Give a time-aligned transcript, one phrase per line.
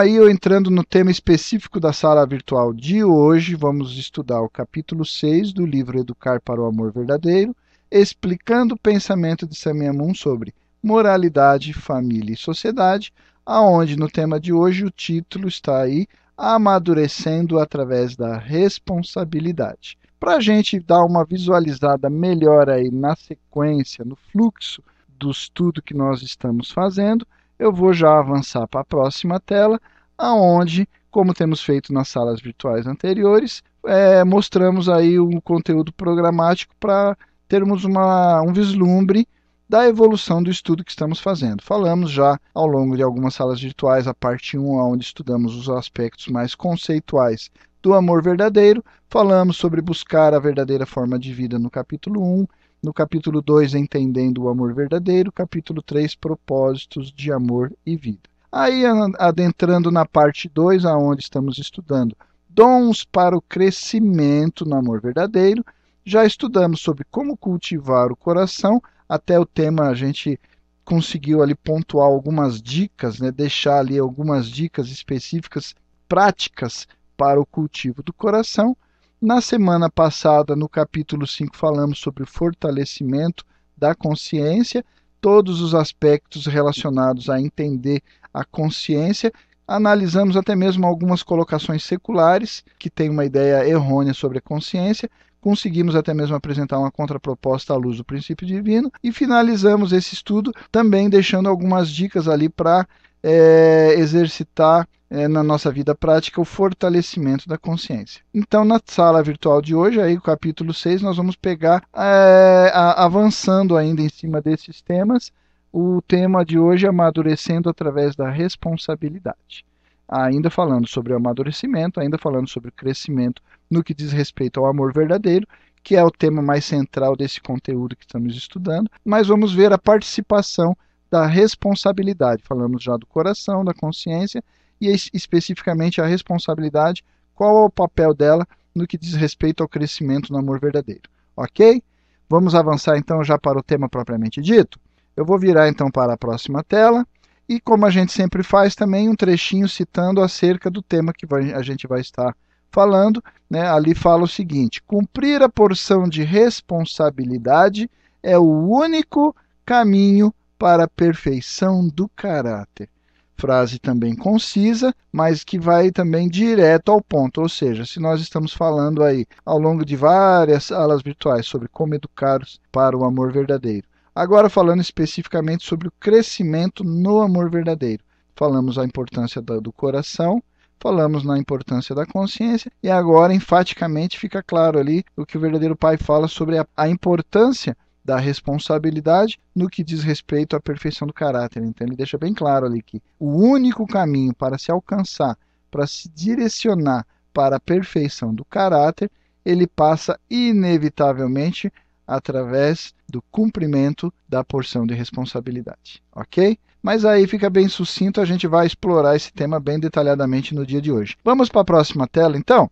[0.00, 5.04] aí eu entrando no tema específico da sala virtual de hoje, vamos estudar o capítulo
[5.04, 7.54] 6 do livro Educar para o Amor Verdadeiro,
[7.90, 13.12] explicando o pensamento de Samyamun sobre moralidade, família e sociedade,
[13.44, 19.98] aonde no tema de hoje o título está aí amadurecendo através da responsabilidade.
[20.18, 24.82] Para a gente dar uma visualizada melhor aí na sequência, no fluxo
[25.18, 27.26] do estudo que nós estamos fazendo,
[27.60, 29.78] eu vou já avançar para a próxima tela,
[30.20, 37.16] aonde, como temos feito nas salas virtuais anteriores, é, mostramos aí um conteúdo programático para
[37.48, 39.26] termos uma, um vislumbre
[39.66, 41.62] da evolução do estudo que estamos fazendo.
[41.62, 46.28] Falamos já ao longo de algumas salas virtuais, a parte 1, onde estudamos os aspectos
[46.28, 47.50] mais conceituais
[47.82, 52.46] do amor verdadeiro, falamos sobre buscar a verdadeira forma de vida no capítulo 1,
[52.82, 58.29] no capítulo 2, Entendendo o Amor Verdadeiro, capítulo 3, Propósitos de Amor e Vida.
[58.52, 58.82] Aí,
[59.18, 62.16] adentrando na parte 2, aonde estamos estudando
[62.48, 65.64] dons para o crescimento no amor verdadeiro,
[66.04, 70.38] já estudamos sobre como cultivar o coração, até o tema a gente
[70.84, 75.74] conseguiu ali pontuar algumas dicas, né, deixar ali algumas dicas específicas,
[76.08, 78.76] práticas para o cultivo do coração.
[79.22, 83.44] Na semana passada, no capítulo 5, falamos sobre o fortalecimento
[83.76, 84.84] da consciência,
[85.20, 88.02] todos os aspectos relacionados a entender
[88.32, 89.32] a consciência.
[89.66, 95.08] Analisamos até mesmo algumas colocações seculares que têm uma ideia errônea sobre a consciência.
[95.40, 100.52] Conseguimos até mesmo apresentar uma contraproposta à luz do princípio divino e finalizamos esse estudo
[100.70, 102.86] também deixando algumas dicas ali para
[103.22, 108.22] é, exercitar é, na nossa vida prática o fortalecimento da consciência.
[108.32, 113.04] Então, na sala virtual de hoje, aí o capítulo 6, nós vamos pegar, é, a,
[113.04, 115.32] avançando ainda em cima desses temas,
[115.72, 119.64] o tema de hoje é amadurecendo através da responsabilidade.
[120.08, 125.46] Ainda falando sobre amadurecimento, ainda falando sobre crescimento no que diz respeito ao amor verdadeiro,
[125.82, 129.78] que é o tema mais central desse conteúdo que estamos estudando, mas vamos ver a
[129.78, 130.76] participação
[131.10, 132.42] da responsabilidade.
[132.44, 134.42] Falamos já do coração, da consciência
[134.80, 137.04] e especificamente a responsabilidade,
[137.34, 141.02] qual é o papel dela no que diz respeito ao crescimento no amor verdadeiro.
[141.36, 141.82] Ok?
[142.28, 144.78] Vamos avançar então já para o tema propriamente dito.
[145.20, 147.06] Eu vou virar então para a próxima tela
[147.46, 151.52] e, como a gente sempre faz, também um trechinho citando acerca do tema que vai,
[151.52, 152.34] a gente vai estar
[152.72, 153.22] falando.
[153.50, 153.68] Né?
[153.68, 157.90] Ali fala o seguinte: cumprir a porção de responsabilidade
[158.22, 162.88] é o único caminho para a perfeição do caráter.
[163.36, 167.42] Frase também concisa, mas que vai também direto ao ponto.
[167.42, 171.94] Ou seja, se nós estamos falando aí ao longo de várias aulas virtuais sobre como
[171.94, 172.40] educar
[172.72, 173.86] para o amor verdadeiro.
[174.14, 178.02] Agora falando especificamente sobre o crescimento no amor verdadeiro.
[178.34, 180.42] Falamos a importância do coração,
[180.80, 185.76] falamos na importância da consciência e agora enfaticamente fica claro ali o que o verdadeiro
[185.76, 191.14] pai fala sobre a, a importância da responsabilidade no que diz respeito à perfeição do
[191.14, 191.62] caráter.
[191.62, 195.36] Então ele deixa bem claro ali que o único caminho para se alcançar,
[195.70, 199.10] para se direcionar para a perfeição do caráter,
[199.44, 201.72] ele passa inevitavelmente
[202.10, 206.58] através do cumprimento da porção de responsabilidade, ok?
[206.82, 210.80] Mas aí fica bem sucinto, a gente vai explorar esse tema bem detalhadamente no dia
[210.80, 211.16] de hoje.
[211.22, 212.68] Vamos para a próxima tela, então?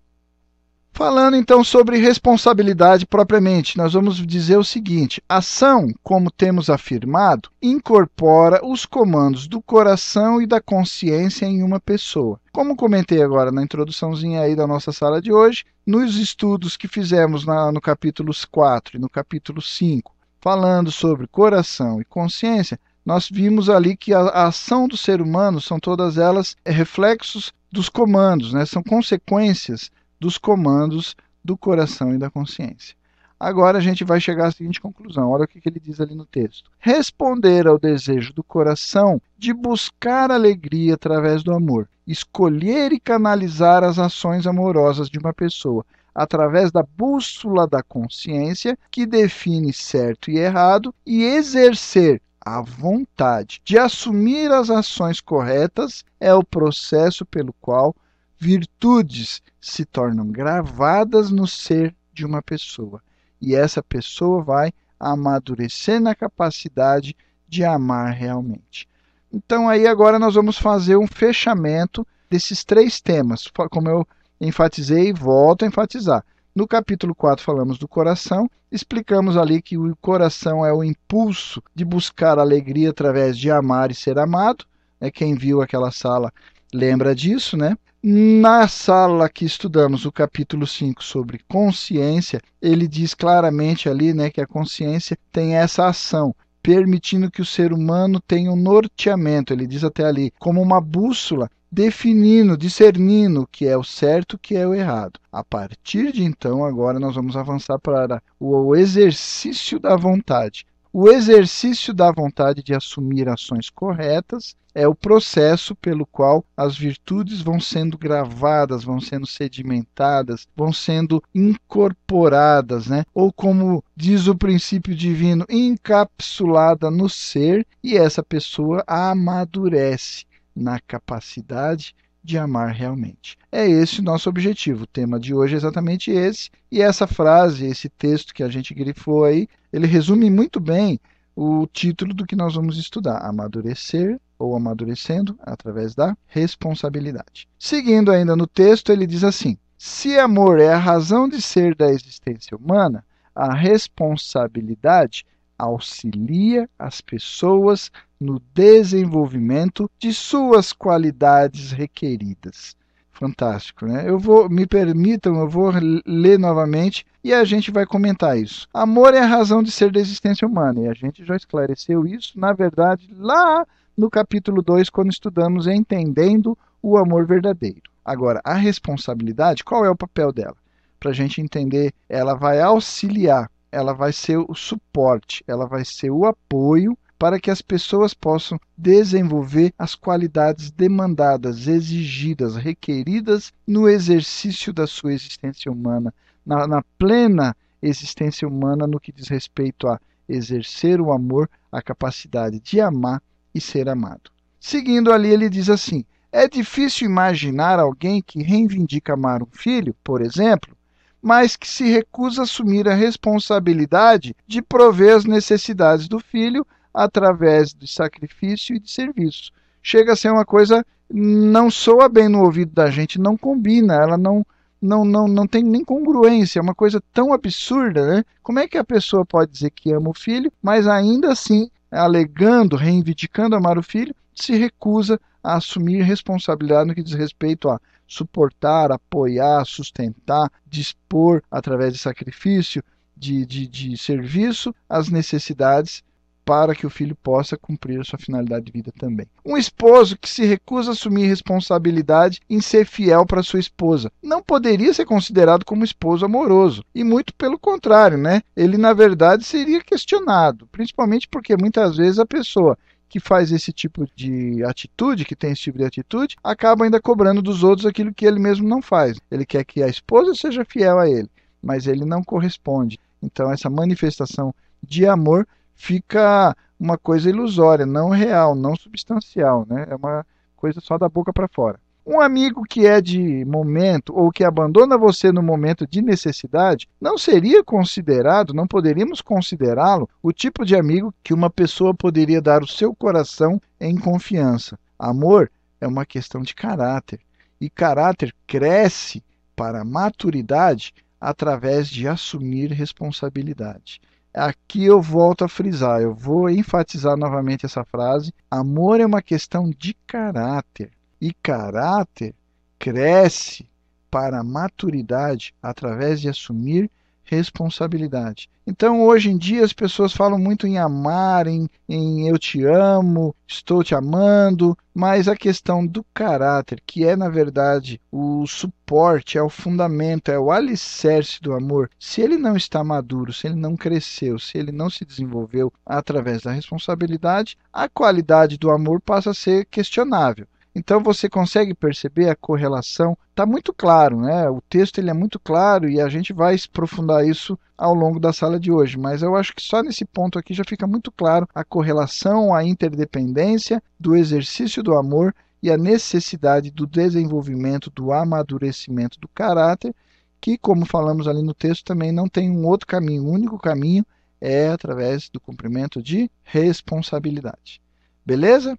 [0.92, 8.64] Falando então sobre responsabilidade propriamente, nós vamos dizer o seguinte: ação, como temos afirmado, incorpora
[8.66, 12.40] os comandos do coração e da consciência em uma pessoa.
[12.52, 17.46] Como comentei agora na introduçãozinha aí da nossa sala de hoje, nos estudos que fizemos
[17.46, 23.70] na, no capítulo 4 e no capítulo 5, falando sobre coração e consciência, nós vimos
[23.70, 28.66] ali que a, a ação do ser humano são todas elas reflexos dos comandos, né?
[28.66, 32.96] são consequências dos comandos do coração e da consciência.
[33.40, 35.30] Agora a gente vai chegar à seguinte conclusão.
[35.30, 36.70] Olha o que ele diz ali no texto.
[36.78, 43.98] Responder ao desejo do coração de buscar alegria através do amor, escolher e canalizar as
[43.98, 50.92] ações amorosas de uma pessoa através da bússola da consciência que define certo e errado
[51.06, 57.94] e exercer a vontade de assumir as ações corretas é o processo pelo qual
[58.38, 63.02] virtudes se tornam gravadas no ser de uma pessoa.
[63.40, 67.16] E essa pessoa vai amadurecer na capacidade
[67.48, 68.88] de amar realmente.
[69.32, 74.06] Então aí agora nós vamos fazer um fechamento desses três temas, como eu
[74.40, 76.24] enfatizei e volto a enfatizar.
[76.54, 81.84] No capítulo 4 falamos do coração, explicamos ali que o coração é o impulso de
[81.84, 84.64] buscar alegria através de amar e ser amado.
[85.00, 86.32] É Quem viu aquela sala
[86.72, 87.76] lembra disso, né?
[88.00, 94.40] Na sala que estudamos o capítulo 5 sobre consciência, ele diz claramente ali né, que
[94.40, 99.82] a consciência tem essa ação permitindo que o ser humano tenha um norteamento, ele diz
[99.82, 104.66] até ali, como uma bússola, definindo, discernindo o que é o certo, o que é
[104.66, 105.18] o errado.
[105.32, 110.64] A partir de então, agora nós vamos avançar para o exercício da vontade.
[110.92, 117.42] O exercício da vontade de assumir ações corretas é o processo pelo qual as virtudes
[117.42, 123.04] vão sendo gravadas, vão sendo sedimentadas, vão sendo incorporadas, né?
[123.12, 131.92] Ou como diz o princípio divino, encapsulada no ser, e essa pessoa amadurece na capacidade
[132.22, 133.36] de amar realmente.
[133.50, 134.84] É esse o nosso objetivo.
[134.84, 136.50] O tema de hoje é exatamente esse.
[136.70, 141.00] E essa frase, esse texto que a gente grifou aí, ele resume muito bem
[141.40, 147.48] o título do que nós vamos estudar: Amadurecer ou Amadurecendo através da responsabilidade.
[147.56, 151.92] Seguindo ainda no texto, ele diz assim: Se amor é a razão de ser da
[151.92, 155.24] existência humana, a responsabilidade
[155.56, 157.88] auxilia as pessoas
[158.18, 162.76] no desenvolvimento de suas qualidades requeridas.
[163.18, 164.08] Fantástico, né?
[164.08, 165.72] Eu vou, me permitam, eu vou
[166.06, 168.68] ler novamente e a gente vai comentar isso.
[168.72, 172.38] Amor é a razão de ser da existência humana, e a gente já esclareceu isso,
[172.38, 173.66] na verdade, lá
[173.96, 177.82] no capítulo 2, quando estudamos Entendendo o Amor Verdadeiro.
[178.04, 180.56] Agora, a responsabilidade, qual é o papel dela?
[181.00, 186.10] Para a gente entender, ela vai auxiliar ela vai ser o suporte, ela vai ser
[186.10, 194.72] o apoio para que as pessoas possam desenvolver as qualidades demandadas, exigidas, requeridas no exercício
[194.72, 196.14] da sua existência humana,
[196.46, 202.60] na, na, plena existência humana no que diz respeito a exercer o amor, a capacidade
[202.60, 203.20] de amar
[203.54, 204.30] e ser amado.
[204.60, 210.20] Seguindo ali, ele diz assim: é difícil imaginar alguém que reivindica amar um filho, por
[210.20, 210.76] exemplo,
[211.20, 216.66] mas que se recusa a assumir a responsabilidade de prover as necessidades do filho
[216.98, 219.52] através de sacrifício e de serviço.
[219.80, 224.18] Chega a ser uma coisa não soa bem no ouvido da gente, não combina, ela
[224.18, 224.44] não
[224.80, 228.24] não, não, não tem nem congruência, é uma coisa tão absurda, né?
[228.44, 232.76] Como é que a pessoa pode dizer que ama o filho, mas ainda assim, alegando,
[232.76, 238.92] reivindicando amar o filho, se recusa a assumir responsabilidade no que diz respeito a suportar,
[238.92, 242.80] apoiar, sustentar, dispor através de sacrifício,
[243.16, 246.04] de, de, de serviço, as necessidades
[246.48, 249.26] para que o filho possa cumprir sua finalidade de vida também.
[249.44, 254.42] Um esposo que se recusa a assumir responsabilidade em ser fiel para sua esposa não
[254.42, 258.40] poderia ser considerado como esposo amoroso, e muito pelo contrário, né?
[258.56, 262.78] Ele na verdade seria questionado, principalmente porque muitas vezes a pessoa
[263.10, 267.42] que faz esse tipo de atitude, que tem esse tipo de atitude, acaba ainda cobrando
[267.42, 269.18] dos outros aquilo que ele mesmo não faz.
[269.30, 271.28] Ele quer que a esposa seja fiel a ele,
[271.62, 272.98] mas ele não corresponde.
[273.22, 275.46] Então, essa manifestação de amor
[275.78, 279.86] fica uma coisa ilusória, não real, não substancial, né?
[279.88, 281.80] É uma coisa só da boca para fora.
[282.04, 287.18] Um amigo que é de momento ou que abandona você no momento de necessidade não
[287.18, 292.66] seria considerado, não poderíamos considerá-lo o tipo de amigo que uma pessoa poderia dar o
[292.66, 294.78] seu coração em confiança.
[294.98, 297.20] Amor é uma questão de caráter
[297.60, 299.22] e caráter cresce
[299.54, 304.00] para maturidade através de assumir responsabilidade.
[304.38, 309.68] Aqui eu volto a frisar, eu vou enfatizar novamente essa frase: amor é uma questão
[309.68, 310.92] de caráter.
[311.20, 312.32] E caráter
[312.78, 313.68] cresce
[314.08, 316.88] para a maturidade através de assumir
[317.28, 318.48] responsabilidade.
[318.66, 323.34] Então, hoje em dia, as pessoas falam muito em amar, em, em, eu te amo,
[323.46, 329.42] estou te amando, mas a questão do caráter, que é, na verdade, o suporte, é
[329.42, 333.76] o fundamento, é o alicerce do amor, se ele não está maduro, se ele não
[333.76, 339.34] cresceu, se ele não se desenvolveu através da responsabilidade, a qualidade do amor passa a
[339.34, 340.46] ser questionável.
[340.74, 344.48] Então você consegue perceber a correlação, está muito claro, né?
[344.48, 348.32] O texto ele é muito claro e a gente vai aprofundar isso ao longo da
[348.32, 351.48] sala de hoje, mas eu acho que só nesse ponto aqui já fica muito claro
[351.54, 359.18] a correlação, a interdependência do exercício do amor e a necessidade do desenvolvimento, do amadurecimento
[359.18, 359.94] do caráter,
[360.40, 364.04] que, como falamos ali no texto, também não tem um outro caminho, o único caminho
[364.40, 367.80] é através do cumprimento de responsabilidade.
[368.24, 368.78] Beleza?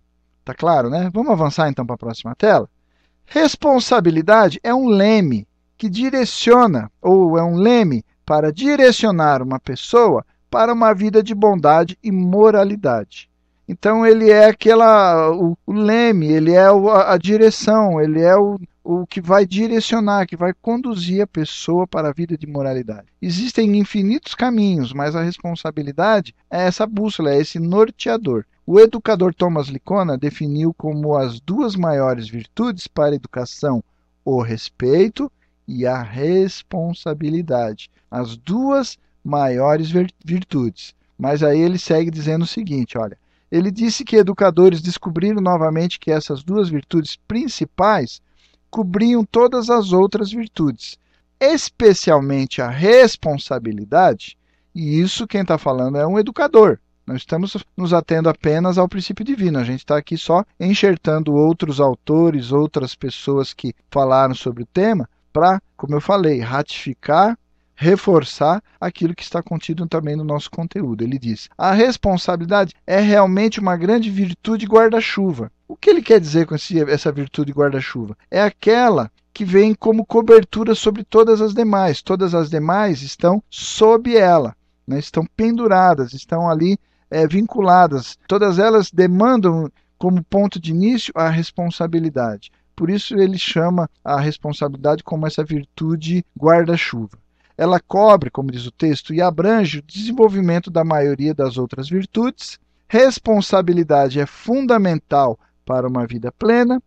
[0.50, 1.12] Tá claro, né?
[1.14, 2.68] Vamos avançar então para a próxima tela.
[3.28, 10.74] Responsabilidade é um leme que direciona, ou é um leme para direcionar uma pessoa para
[10.74, 13.30] uma vida de bondade e moralidade.
[13.68, 18.36] Então ele é aquela o, o leme, ele é o, a, a, direção, ele é
[18.36, 23.06] o, o que vai direcionar, que vai conduzir a pessoa para a vida de moralidade.
[23.22, 28.46] Existem infinitos caminhos, mas a responsabilidade é essa bússola, é esse norteador.
[28.72, 33.84] O educador Thomas Licona definiu como as duas maiores virtudes para a educação
[34.24, 35.32] o respeito
[35.68, 37.90] e a responsabilidade.
[38.12, 39.90] As duas maiores
[40.24, 40.94] virtudes.
[41.18, 43.18] Mas aí ele segue dizendo o seguinte, olha,
[43.52, 48.22] ele disse que educadores descobriram novamente que essas duas virtudes principais
[48.70, 50.96] cobriam todas as outras virtudes,
[51.40, 54.38] especialmente a responsabilidade,
[54.76, 56.80] e isso quem está falando é um educador.
[57.10, 61.82] Não estamos nos atendo apenas ao princípio divino, a gente está aqui só enxertando outros
[61.82, 67.36] autores, outras pessoas que falaram sobre o tema, para, como eu falei, ratificar
[67.76, 71.04] reforçar aquilo que está contido também no nosso conteúdo.
[71.04, 75.52] Ele diz: a responsabilidade é realmente uma grande virtude guarda-chuva.
[75.68, 78.16] O que ele quer dizer com esse, essa virtude guarda-chuva?
[78.30, 82.04] É aquela que vem como cobertura sobre todas as demais.
[82.04, 85.00] Todas as demais estão sob ela, né?
[85.00, 86.78] estão penduradas, estão ali
[87.10, 88.18] é, vinculadas.
[88.28, 92.52] Todas elas demandam como ponto de início a responsabilidade.
[92.76, 97.18] Por isso ele chama a responsabilidade como essa virtude guarda-chuva.
[97.58, 102.58] Ela cobre, como diz o texto, e abrange o desenvolvimento da maioria das outras virtudes.
[102.88, 106.82] Responsabilidade é fundamental para uma vida plena.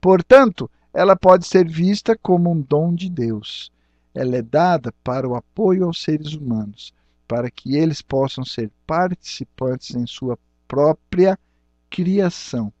[0.00, 3.70] Portanto, ela pode ser vista como um dom de Deus.
[4.12, 6.92] Ela é dada para o apoio aos seres humanos,
[7.26, 11.38] para que eles possam ser participantes em sua própria
[11.90, 12.72] criação.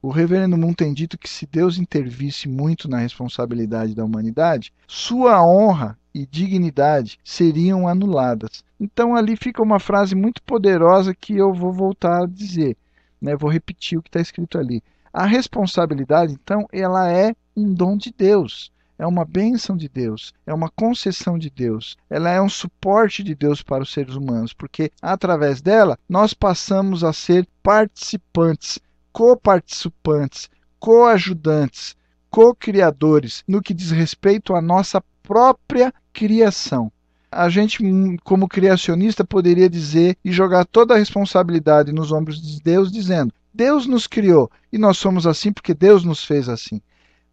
[0.00, 5.40] O reverendo Moon tem dito que se Deus intervisse muito na responsabilidade da humanidade, sua
[5.46, 8.64] honra e dignidade seriam anuladas.
[8.80, 12.76] Então ali fica uma frase muito poderosa que eu vou voltar a dizer,
[13.20, 13.36] né?
[13.36, 14.82] Vou repetir o que está escrito ali.
[15.12, 20.52] A responsabilidade, então, ela é um dom de Deus, é uma bênção de Deus, é
[20.52, 24.92] uma concessão de Deus, ela é um suporte de Deus para os seres humanos, porque
[25.00, 28.78] através dela nós passamos a ser participantes,
[29.12, 31.96] coparticipantes, coajudantes,
[32.30, 36.90] co-criadores no que diz respeito à nossa própria criação.
[37.30, 37.78] A gente,
[38.24, 43.86] como criacionista, poderia dizer e jogar toda a responsabilidade nos ombros de Deus, dizendo: Deus
[43.86, 46.80] nos criou e nós somos assim porque Deus nos fez assim.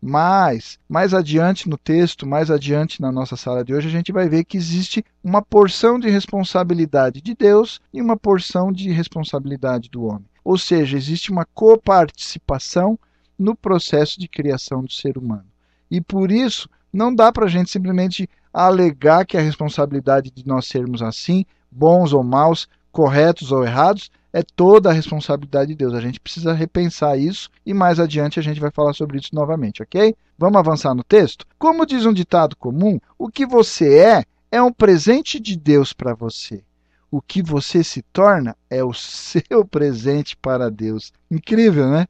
[0.01, 4.29] Mas, mais adiante no texto, mais adiante na nossa sala de hoje, a gente vai
[4.29, 10.05] ver que existe uma porção de responsabilidade de Deus e uma porção de responsabilidade do
[10.05, 10.25] homem.
[10.43, 12.97] Ou seja, existe uma coparticipação
[13.37, 15.45] no processo de criação do ser humano.
[15.91, 20.65] E por isso, não dá para a gente simplesmente alegar que a responsabilidade de nós
[20.65, 25.93] sermos assim, bons ou maus, corretos ou errados, é toda a responsabilidade de Deus.
[25.93, 29.81] A gente precisa repensar isso e mais adiante a gente vai falar sobre isso novamente,
[29.81, 30.15] ok?
[30.37, 31.45] Vamos avançar no texto?
[31.57, 36.13] Como diz um ditado comum, o que você é é um presente de Deus para
[36.13, 36.63] você.
[37.11, 41.11] O que você se torna é o seu presente para Deus.
[41.29, 42.07] Incrível, né?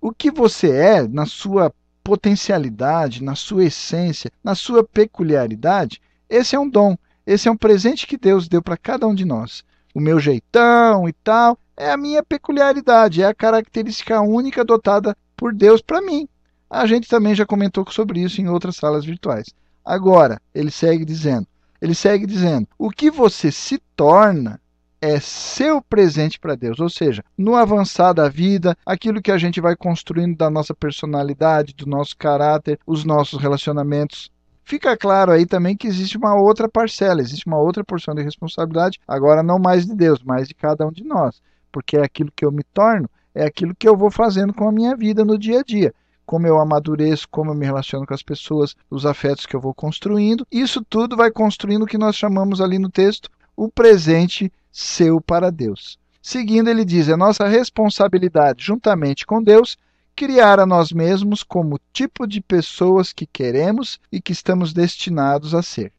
[0.00, 1.72] O que você é na sua
[2.04, 8.06] potencialidade, na sua essência, na sua peculiaridade, esse é um dom, esse é um presente
[8.06, 9.62] que Deus deu para cada um de nós.
[9.94, 15.54] O meu jeitão e tal é a minha peculiaridade, é a característica única dotada por
[15.54, 16.28] Deus para mim.
[16.68, 19.46] A gente também já comentou sobre isso em outras salas virtuais.
[19.84, 21.46] Agora, ele segue dizendo:
[21.80, 24.60] ele segue dizendo, o que você se torna
[25.00, 29.60] é seu presente para Deus, ou seja, no avançar da vida, aquilo que a gente
[29.60, 34.30] vai construindo da nossa personalidade, do nosso caráter, os nossos relacionamentos.
[34.64, 39.00] Fica claro aí também que existe uma outra parcela, existe uma outra porção de responsabilidade,
[39.08, 42.44] agora não mais de Deus, mas de cada um de nós, porque é aquilo que
[42.44, 45.60] eu me torno, é aquilo que eu vou fazendo com a minha vida no dia
[45.60, 49.54] a dia como eu amadureço, como eu me relaciono com as pessoas, os afetos que
[49.54, 50.46] eu vou construindo.
[50.50, 55.50] Isso tudo vai construindo o que nós chamamos ali no texto o presente seu para
[55.50, 55.98] Deus.
[56.22, 59.76] Seguindo, ele diz: é nossa responsabilidade, juntamente com Deus,
[60.16, 65.62] criar a nós mesmos como tipo de pessoas que queremos e que estamos destinados a
[65.62, 65.92] ser.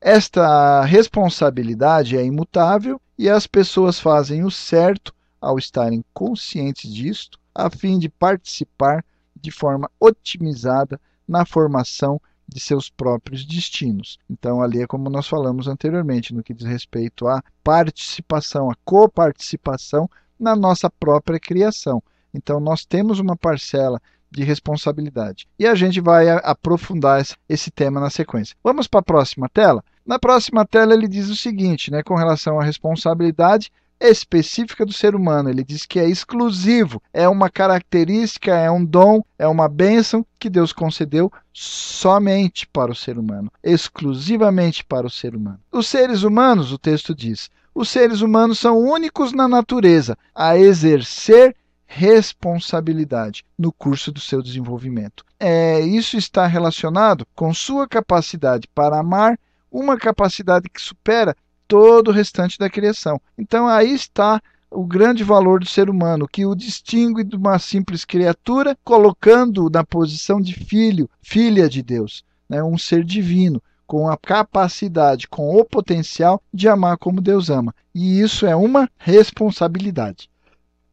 [0.00, 7.68] Esta responsabilidade é imutável e as pessoas fazem o certo ao estarem conscientes disto, a
[7.68, 9.04] fim de participar
[9.34, 14.18] de forma otimizada na formação de seus próprios destinos.
[14.28, 20.08] Então, ali é como nós falamos anteriormente, no que diz respeito à participação, à coparticipação
[20.38, 22.02] na nossa própria criação.
[22.32, 24.00] Então, nós temos uma parcela
[24.30, 25.46] de responsabilidade.
[25.58, 28.56] E a gente vai aprofundar esse tema na sequência.
[28.64, 29.84] Vamos para a próxima tela?
[30.04, 35.14] Na próxima tela, ele diz o seguinte, né, com relação à responsabilidade específica do ser
[35.14, 35.48] humano.
[35.48, 40.50] Ele diz que é exclusivo, é uma característica, é um dom, é uma bênção que
[40.50, 45.60] Deus concedeu somente para o ser humano, exclusivamente para o ser humano.
[45.70, 51.54] Os seres humanos, o texto diz, os seres humanos são únicos na natureza a exercer
[51.86, 55.24] responsabilidade no curso do seu desenvolvimento.
[55.38, 59.38] É, isso está relacionado com sua capacidade para amar,
[59.72, 61.34] uma capacidade que supera
[61.66, 63.20] todo o restante da criação.
[63.38, 68.04] Então aí está o grande valor do ser humano, que o distingue de uma simples
[68.04, 72.62] criatura, colocando na posição de filho, filha de Deus, né?
[72.62, 77.74] um ser divino, com a capacidade, com o potencial de amar como Deus ama.
[77.94, 80.31] E isso é uma responsabilidade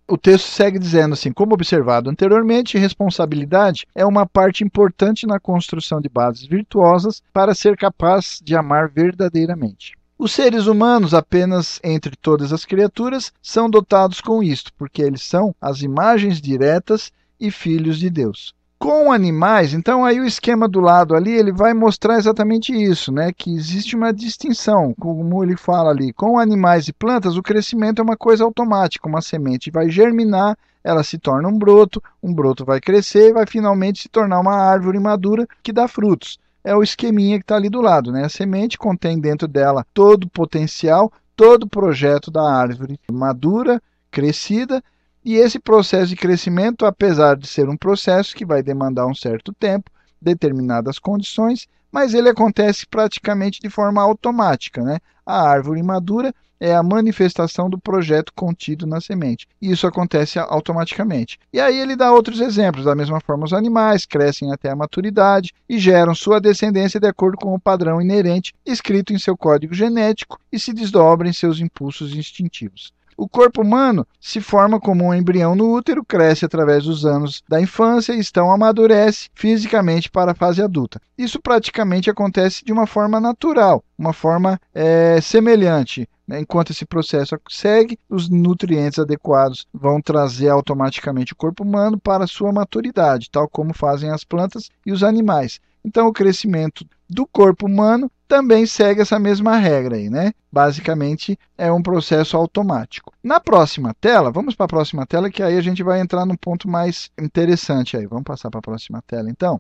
[0.10, 6.02] o texto segue dizendo assim: como observado anteriormente, responsabilidade é uma parte importante na construção
[6.02, 9.98] de bases virtuosas para ser capaz de amar verdadeiramente.
[10.18, 15.56] Os seres humanos, apenas entre todas as criaturas, são dotados com isto, porque eles são
[15.62, 18.54] as imagens diretas e filhos de Deus.
[18.80, 23.34] Com animais, então aí o esquema do lado ali, ele vai mostrar exatamente isso, né?
[23.34, 26.14] Que existe uma distinção, como ele fala ali.
[26.14, 31.04] Com animais e plantas, o crescimento é uma coisa automática, uma semente vai germinar, ela
[31.04, 34.98] se torna um broto, um broto vai crescer e vai finalmente se tornar uma árvore
[34.98, 36.40] madura que dá frutos.
[36.64, 38.24] É o esqueminha que está ali do lado, né?
[38.24, 44.82] A semente contém dentro dela todo o potencial, todo o projeto da árvore madura, crescida
[45.30, 49.54] e esse processo de crescimento, apesar de ser um processo que vai demandar um certo
[49.54, 54.82] tempo, determinadas condições, mas ele acontece praticamente de forma automática.
[54.82, 54.98] Né?
[55.24, 59.48] A árvore madura é a manifestação do projeto contido na semente.
[59.62, 61.38] E isso acontece automaticamente.
[61.54, 62.86] E aí ele dá outros exemplos.
[62.86, 67.38] Da mesma forma, os animais crescem até a maturidade e geram sua descendência de acordo
[67.38, 72.16] com o padrão inerente escrito em seu código genético e se desdobram em seus impulsos
[72.16, 72.92] instintivos.
[73.20, 77.60] O corpo humano se forma como um embrião no útero, cresce através dos anos da
[77.60, 81.02] infância e então amadurece fisicamente para a fase adulta.
[81.18, 86.08] Isso praticamente acontece de uma forma natural, uma forma é, semelhante.
[86.26, 86.40] Né?
[86.40, 92.54] Enquanto esse processo segue, os nutrientes adequados vão trazer automaticamente o corpo humano para sua
[92.54, 95.60] maturidade, tal como fazem as plantas e os animais.
[95.84, 100.32] Então, o crescimento do corpo humano também segue essa mesma regra aí, né?
[100.52, 103.12] Basicamente é um processo automático.
[103.24, 106.36] Na próxima tela, vamos para a próxima tela que aí a gente vai entrar num
[106.36, 108.06] ponto mais interessante aí.
[108.06, 109.60] Vamos passar para a próxima tela então.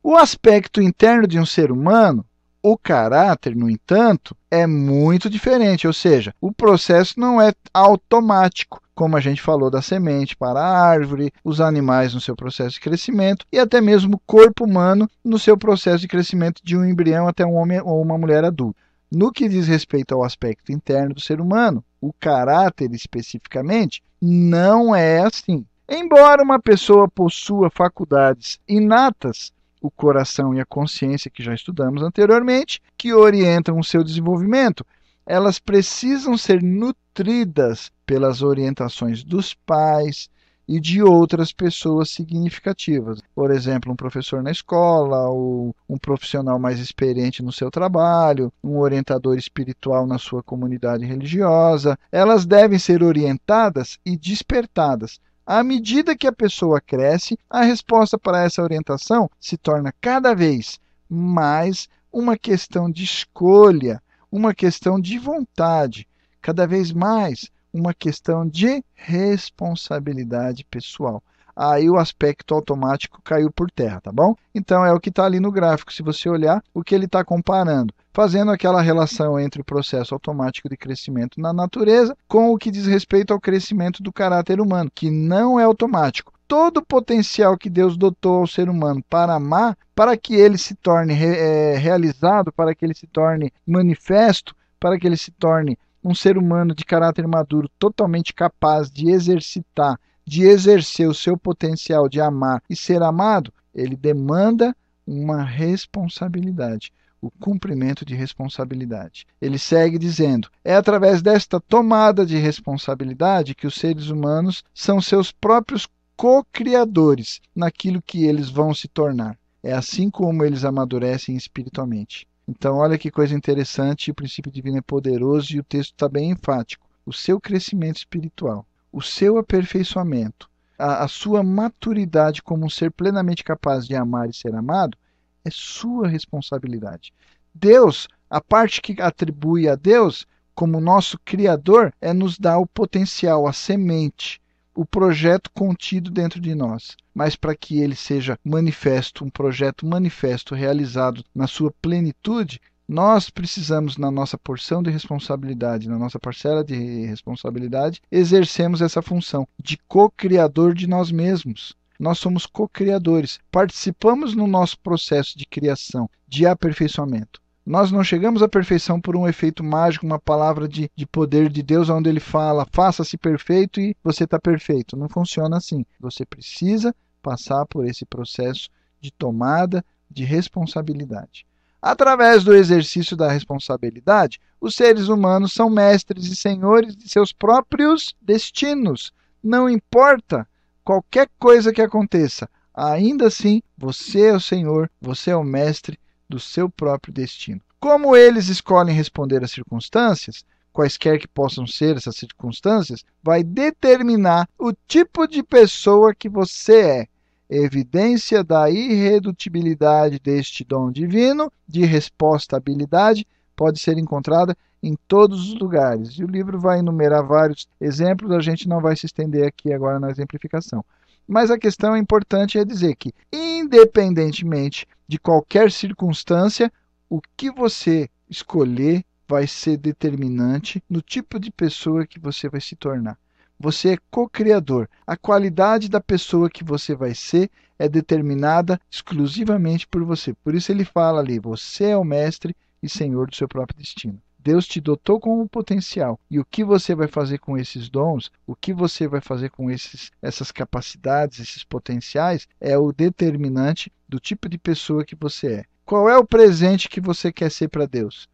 [0.00, 2.24] O aspecto interno de um ser humano
[2.62, 9.16] o caráter, no entanto, é muito diferente, ou seja, o processo não é automático, como
[9.16, 13.44] a gente falou da semente para a árvore, os animais no seu processo de crescimento
[13.50, 17.44] e até mesmo o corpo humano no seu processo de crescimento de um embrião até
[17.44, 18.80] um homem ou uma mulher adulta.
[19.10, 25.20] No que diz respeito ao aspecto interno do ser humano, o caráter especificamente, não é
[25.20, 25.66] assim.
[25.88, 32.80] Embora uma pessoa possua faculdades inatas o coração e a consciência, que já estudamos anteriormente,
[32.96, 34.86] que orientam o seu desenvolvimento,
[35.26, 40.30] elas precisam ser nutridas pelas orientações dos pais
[40.66, 43.20] e de outras pessoas significativas.
[43.34, 48.78] Por exemplo, um professor na escola, ou um profissional mais experiente no seu trabalho, um
[48.78, 51.98] orientador espiritual na sua comunidade religiosa.
[52.10, 58.44] Elas devem ser orientadas e despertadas à medida que a pessoa cresce, a resposta para
[58.44, 66.06] essa orientação se torna cada vez mais uma questão de escolha, uma questão de vontade,
[66.40, 71.22] cada vez mais uma questão de responsabilidade pessoal
[71.54, 74.34] aí o aspecto automático caiu por terra, tá bom?
[74.54, 77.24] Então é o que está ali no gráfico, se você olhar o que ele está
[77.24, 82.70] comparando, fazendo aquela relação entre o processo automático de crescimento na natureza com o que
[82.70, 86.32] diz respeito ao crescimento do caráter humano, que não é automático.
[86.46, 90.74] Todo o potencial que Deus dotou ao ser humano para amar, para que ele se
[90.74, 96.14] torne é, realizado, para que ele se torne manifesto, para que ele se torne um
[96.14, 102.20] ser humano de caráter maduro, totalmente capaz de exercitar de exercer o seu potencial de
[102.20, 104.74] amar e ser amado, ele demanda
[105.06, 109.26] uma responsabilidade, o cumprimento de responsabilidade.
[109.40, 115.32] Ele segue dizendo: é através desta tomada de responsabilidade que os seres humanos são seus
[115.32, 119.38] próprios co-criadores naquilo que eles vão se tornar.
[119.62, 122.26] É assim como eles amadurecem espiritualmente.
[122.46, 126.30] Então, olha que coisa interessante, o princípio divino é poderoso e o texto está bem
[126.30, 126.86] enfático.
[127.06, 133.42] O seu crescimento espiritual, o seu aperfeiçoamento, a, a sua maturidade como um ser plenamente
[133.42, 134.96] capaz de amar e ser amado,
[135.44, 137.12] é sua responsabilidade.
[137.54, 143.46] Deus, a parte que atribui a Deus como nosso Criador é nos dar o potencial,
[143.46, 144.40] a semente,
[144.74, 146.96] o projeto contido dentro de nós.
[147.14, 153.96] Mas para que ele seja manifesto, um projeto manifesto, realizado na sua plenitude, nós precisamos,
[153.96, 160.74] na nossa porção de responsabilidade, na nossa parcela de responsabilidade, exercemos essa função de co-criador
[160.74, 161.74] de nós mesmos.
[161.98, 167.40] Nós somos co-criadores, participamos no nosso processo de criação, de aperfeiçoamento.
[167.64, 171.62] Nós não chegamos à perfeição por um efeito mágico, uma palavra de, de poder de
[171.62, 174.96] Deus, onde ele fala, faça-se perfeito e você está perfeito.
[174.96, 175.86] Não funciona assim.
[176.00, 176.92] Você precisa
[177.22, 178.68] passar por esse processo
[179.00, 181.46] de tomada de responsabilidade.
[181.82, 188.14] Através do exercício da responsabilidade, os seres humanos são mestres e senhores de seus próprios
[188.22, 189.12] destinos.
[189.42, 190.46] Não importa
[190.84, 196.38] qualquer coisa que aconteça, ainda assim você é o senhor, você é o mestre do
[196.38, 197.60] seu próprio destino.
[197.80, 204.72] Como eles escolhem responder às circunstâncias, quaisquer que possam ser essas circunstâncias, vai determinar o
[204.86, 207.06] tipo de pessoa que você é.
[207.54, 215.58] Evidência da irredutibilidade deste dom divino, de resposta habilidade, pode ser encontrada em todos os
[215.60, 216.12] lugares.
[216.12, 220.00] E o livro vai enumerar vários exemplos, a gente não vai se estender aqui agora
[220.00, 220.82] na exemplificação.
[221.28, 226.72] Mas a questão importante é dizer que, independentemente de qualquer circunstância,
[227.06, 232.74] o que você escolher vai ser determinante no tipo de pessoa que você vai se
[232.76, 233.18] tornar.
[233.62, 234.88] Você é co-criador.
[235.06, 237.48] A qualidade da pessoa que você vai ser
[237.78, 240.34] é determinada exclusivamente por você.
[240.34, 244.20] Por isso ele fala ali: você é o mestre e senhor do seu próprio destino.
[244.36, 246.18] Deus te dotou com um potencial.
[246.28, 249.70] E o que você vai fazer com esses dons, o que você vai fazer com
[249.70, 255.64] esses, essas capacidades, esses potenciais, é o determinante do tipo de pessoa que você é.
[255.84, 258.24] Qual é o presente que você quer ser para Deus?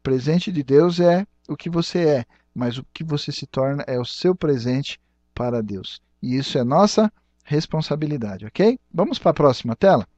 [0.00, 2.24] O presente de Deus é o que você é,
[2.56, 4.98] mas o que você se torna é o seu presente
[5.34, 6.00] para Deus.
[6.22, 7.12] E isso é nossa
[7.44, 8.78] responsabilidade, ok?
[8.92, 10.08] Vamos para a próxima tela?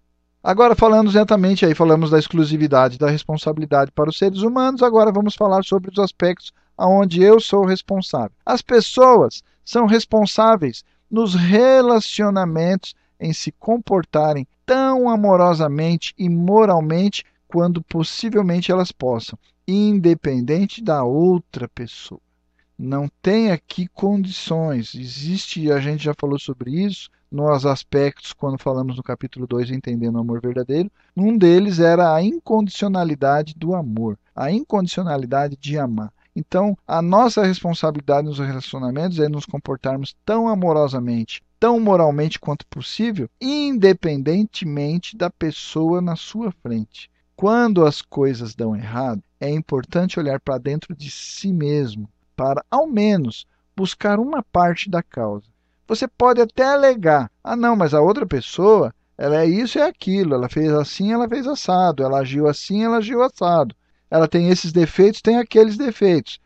[0.42, 5.34] Agora falando exatamente aí, falamos da exclusividade da responsabilidade para os seres humanos, agora vamos
[5.34, 8.30] falar sobre os aspectos aonde eu sou responsável.
[8.46, 18.70] As pessoas são responsáveis nos relacionamentos em se comportarem tão amorosamente e moralmente quando possivelmente
[18.70, 22.20] elas possam, independente da outra pessoa.
[22.78, 24.94] Não tem aqui condições.
[24.94, 30.14] Existe, a gente já falou sobre isso, nos aspectos, quando falamos no capítulo 2, Entendendo
[30.14, 30.88] o Amor Verdadeiro.
[31.16, 36.12] Um deles era a incondicionalidade do amor, a incondicionalidade de amar.
[36.36, 43.28] Então, a nossa responsabilidade nos relacionamentos é nos comportarmos tão amorosamente, tão moralmente quanto possível,
[43.40, 47.10] independentemente da pessoa na sua frente.
[47.34, 52.86] Quando as coisas dão errado, é importante olhar para dentro de si mesmo, para ao
[52.86, 53.44] menos
[53.76, 55.46] buscar uma parte da causa.
[55.88, 59.86] Você pode até alegar: ah, não, mas a outra pessoa, ela é isso e é
[59.86, 63.74] aquilo, ela fez assim, ela fez assado, ela agiu assim, ela agiu assado.
[64.08, 66.38] Ela tem esses defeitos, tem aqueles defeitos.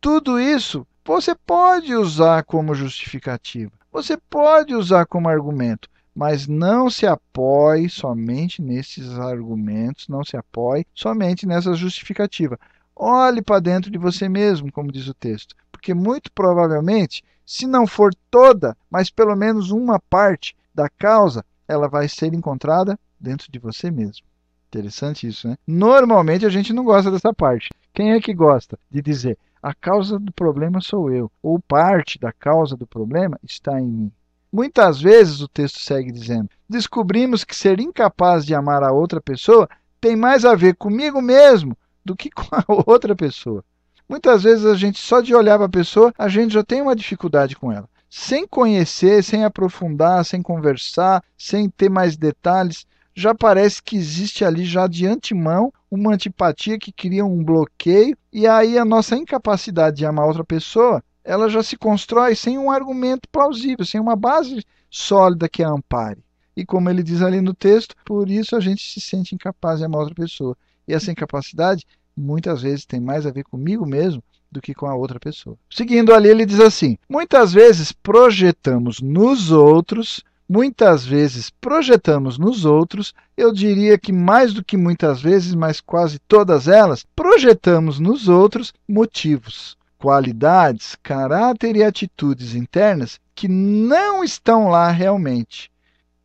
[0.00, 7.06] Tudo isso você pode usar como justificativa, você pode usar como argumento, mas não se
[7.06, 12.58] apoie somente nesses argumentos, não se apoie somente nessa justificativa.
[12.96, 17.86] Olhe para dentro de você mesmo, como diz o texto, porque muito provavelmente se não
[17.86, 23.58] for toda, mas pelo menos uma parte da causa, ela vai ser encontrada dentro de
[23.58, 24.26] você mesmo.
[24.68, 25.56] Interessante isso, né?
[25.66, 27.70] Normalmente a gente não gosta dessa parte.
[27.92, 32.32] Quem é que gosta de dizer a causa do problema sou eu, ou parte da
[32.32, 34.12] causa do problema está em mim?
[34.52, 39.68] Muitas vezes o texto segue dizendo: descobrimos que ser incapaz de amar a outra pessoa
[40.00, 43.64] tem mais a ver comigo mesmo do que com a outra pessoa.
[44.08, 46.94] Muitas vezes a gente só de olhar para a pessoa, a gente já tem uma
[46.94, 47.88] dificuldade com ela.
[48.10, 54.64] Sem conhecer, sem aprofundar, sem conversar, sem ter mais detalhes, já parece que existe ali
[54.64, 60.06] já de antemão uma antipatia que cria um bloqueio e aí a nossa incapacidade de
[60.06, 65.48] amar outra pessoa, ela já se constrói sem um argumento plausível, sem uma base sólida
[65.48, 66.24] que a ampare.
[66.56, 69.84] E como ele diz ali no texto, por isso a gente se sente incapaz de
[69.84, 70.56] amar outra pessoa.
[70.86, 74.94] E essa incapacidade muitas vezes tem mais a ver comigo mesmo do que com a
[74.94, 75.56] outra pessoa.
[75.68, 83.12] Seguindo ali, ele diz assim: muitas vezes projetamos nos outros, muitas vezes projetamos nos outros,
[83.36, 88.72] eu diria que mais do que muitas vezes, mas quase todas elas, projetamos nos outros
[88.88, 95.70] motivos, qualidades, caráter e atitudes internas que não estão lá realmente.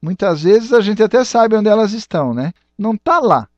[0.02, 2.54] Muitas vezes a gente até sabe onde elas estão, né?
[2.78, 3.49] Não está lá.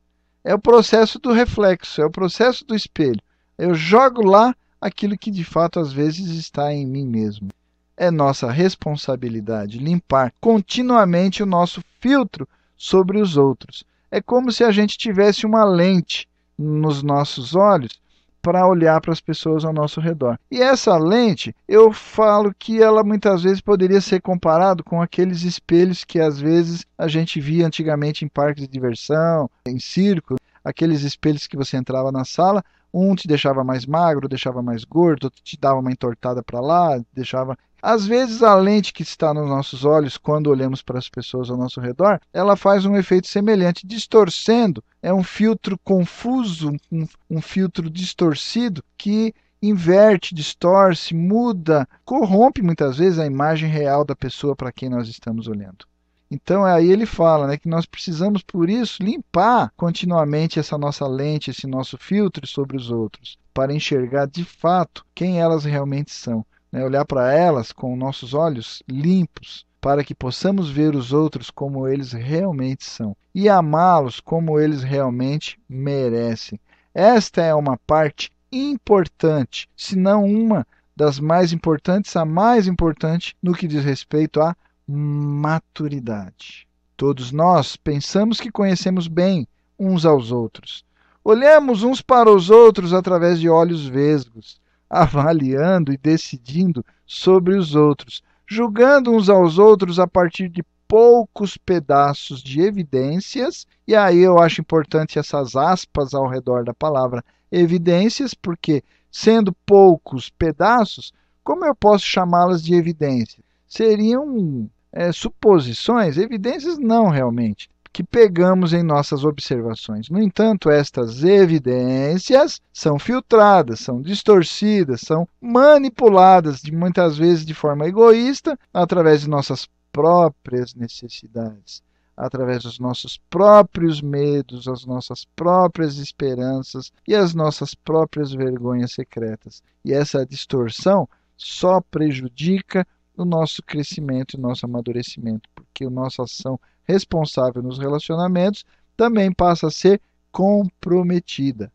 [0.44, 3.20] É o processo do reflexo, é o processo do espelho.
[3.56, 7.48] Eu jogo lá aquilo que de fato às vezes está em mim mesmo.
[7.96, 13.84] É nossa responsabilidade limpar continuamente o nosso filtro sobre os outros.
[14.10, 16.28] É como se a gente tivesse uma lente
[16.58, 18.01] nos nossos olhos
[18.42, 20.38] para olhar para as pessoas ao nosso redor.
[20.50, 26.04] E essa lente, eu falo que ela muitas vezes poderia ser comparado com aqueles espelhos
[26.04, 31.46] que às vezes a gente via antigamente em parques de diversão, em circo, aqueles espelhos
[31.46, 35.80] que você entrava na sala, um te deixava mais magro, deixava mais gordo, te dava
[35.80, 37.56] uma entortada para lá, deixava.
[37.82, 41.56] Às vezes a lente que está nos nossos olhos quando olhamos para as pessoas ao
[41.56, 44.84] nosso redor, ela faz um efeito semelhante, distorcendo.
[45.02, 53.18] É um filtro confuso, um, um filtro distorcido que inverte, distorce, muda, corrompe muitas vezes
[53.18, 55.84] a imagem real da pessoa para quem nós estamos olhando.
[56.30, 61.50] Então aí ele fala né, que nós precisamos, por isso, limpar continuamente essa nossa lente,
[61.50, 66.46] esse nosso filtro sobre os outros, para enxergar de fato quem elas realmente são.
[66.72, 66.84] Né?
[66.84, 72.12] Olhar para elas com nossos olhos limpos, para que possamos ver os outros como eles
[72.12, 76.58] realmente são e amá-los como eles realmente merecem.
[76.94, 83.54] Esta é uma parte importante, se não uma das mais importantes, a mais importante no
[83.54, 84.54] que diz respeito a
[84.86, 86.66] maturidade.
[86.96, 90.84] Todos nós pensamos que conhecemos bem uns aos outros.
[91.24, 94.60] Olhamos uns para os outros através de olhos vesgos,
[94.92, 102.42] avaliando e decidindo sobre os outros, julgando uns aos outros a partir de poucos pedaços
[102.42, 108.84] de evidências, e aí eu acho importante essas aspas ao redor da palavra evidências, porque
[109.10, 111.10] sendo poucos pedaços,
[111.42, 113.42] como eu posso chamá-las de evidências?
[113.66, 120.08] Seriam é, suposições, evidências não realmente, que pegamos em nossas observações.
[120.08, 127.86] No entanto, estas evidências são filtradas, são distorcidas, são manipuladas, de muitas vezes de forma
[127.86, 131.82] egoísta, através de nossas próprias necessidades,
[132.16, 139.62] através dos nossos próprios medos, as nossas próprias esperanças e as nossas próprias vergonhas secretas.
[139.84, 146.58] E essa distorção só prejudica no nosso crescimento e nosso amadurecimento, porque a nossa ação
[146.84, 148.64] responsável nos relacionamentos
[148.96, 151.72] também passa a ser comprometida.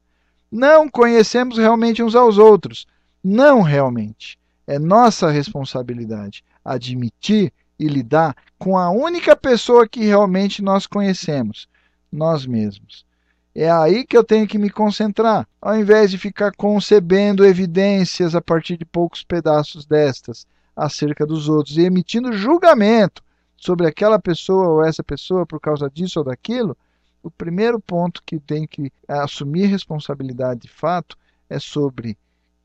[0.52, 2.88] Não conhecemos realmente uns aos outros,
[3.24, 4.40] não realmente.
[4.66, 11.68] É nossa responsabilidade admitir e lidar com a única pessoa que realmente nós conhecemos,
[12.12, 13.06] nós mesmos.
[13.54, 18.42] É aí que eu tenho que me concentrar, ao invés de ficar concebendo evidências a
[18.42, 23.24] partir de poucos pedaços destas acerca dos outros e emitindo julgamento
[23.58, 26.78] sobre aquela pessoa ou essa pessoa por causa disso ou daquilo,
[27.24, 31.18] o primeiro ponto que tem que assumir responsabilidade de fato
[31.50, 32.18] é sobre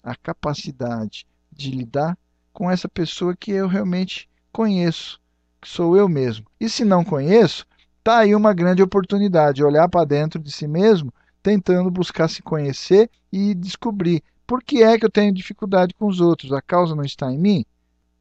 [0.03, 2.17] a capacidade de lidar
[2.53, 5.19] com essa pessoa que eu realmente conheço,
[5.61, 6.47] que sou eu mesmo.
[6.61, 7.67] E se não conheço,
[8.05, 13.11] tá aí uma grande oportunidade, olhar para dentro de si mesmo, tentando buscar se conhecer
[13.33, 16.53] e descobrir por que é que eu tenho dificuldade com os outros.
[16.53, 17.65] A causa não está em mim?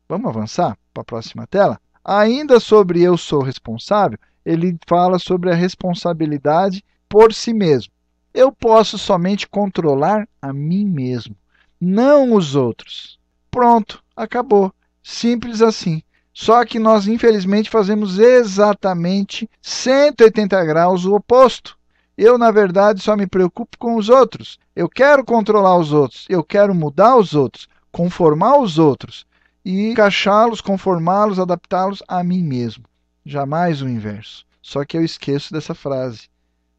[0.07, 1.79] Vamos avançar para a próxima tela?
[2.03, 7.93] Ainda sobre eu sou responsável, ele fala sobre a responsabilidade por si mesmo.
[8.33, 11.35] Eu posso somente controlar a mim mesmo,
[11.79, 13.19] não os outros.
[13.51, 14.73] Pronto, acabou.
[15.03, 16.01] Simples assim.
[16.33, 21.77] Só que nós, infelizmente, fazemos exatamente 180 graus o oposto.
[22.17, 24.57] Eu, na verdade, só me preocupo com os outros.
[24.75, 26.25] Eu quero controlar os outros.
[26.29, 29.25] Eu quero mudar os outros, conformar os outros
[29.63, 32.85] e encaixá-los, conformá-los, adaptá-los a mim mesmo.
[33.25, 34.45] Jamais o inverso.
[34.61, 36.29] Só que eu esqueço dessa frase.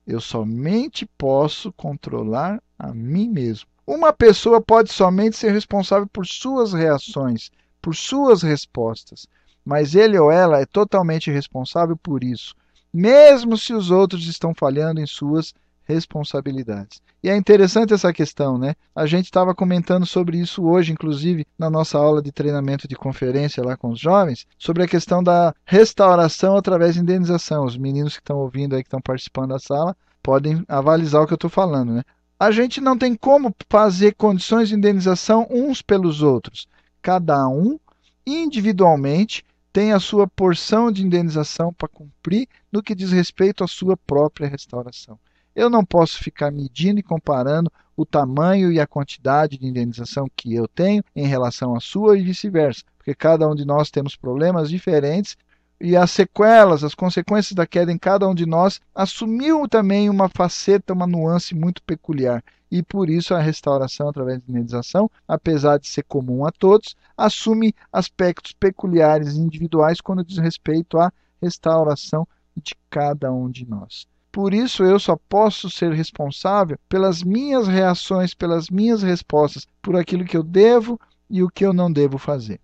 [0.07, 3.69] Eu somente posso controlar a mim mesmo.
[3.87, 9.27] Uma pessoa pode somente ser responsável por suas reações, por suas respostas,
[9.65, 12.55] mas ele ou ela é totalmente responsável por isso,
[12.93, 15.53] mesmo se os outros estão falhando em suas
[15.85, 17.03] responsabilidades.
[17.23, 18.75] E é interessante essa questão, né?
[18.95, 23.65] A gente estava comentando sobre isso hoje, inclusive, na nossa aula de treinamento de conferência
[23.65, 27.65] lá com os jovens, sobre a questão da restauração através de indenização.
[27.65, 31.33] Os meninos que estão ouvindo aí, que estão participando da sala, podem avalizar o que
[31.33, 32.03] eu estou falando, né?
[32.39, 36.67] A gente não tem como fazer condições de indenização uns pelos outros.
[37.01, 37.79] Cada um,
[38.27, 43.97] individualmente, tem a sua porção de indenização para cumprir no que diz respeito à sua
[43.97, 45.19] própria restauração.
[45.55, 50.55] Eu não posso ficar medindo e comparando o tamanho e a quantidade de indenização que
[50.55, 54.71] eu tenho em relação à sua e vice-versa, porque cada um de nós temos problemas
[54.71, 55.37] diferentes
[55.85, 60.29] e as sequelas, as consequências da queda em cada um de nós assumiu também uma
[60.29, 62.43] faceta, uma nuance muito peculiar.
[62.71, 67.75] E por isso a restauração através de indenização, apesar de ser comum a todos, assume
[67.93, 71.13] aspectos peculiares individuais quando diz respeito à
[71.43, 74.07] restauração de cada um de nós.
[74.33, 80.25] Por isso eu só posso ser responsável pelas minhas reações, pelas minhas respostas, por aquilo
[80.25, 82.59] que eu devo e o que eu não devo fazer.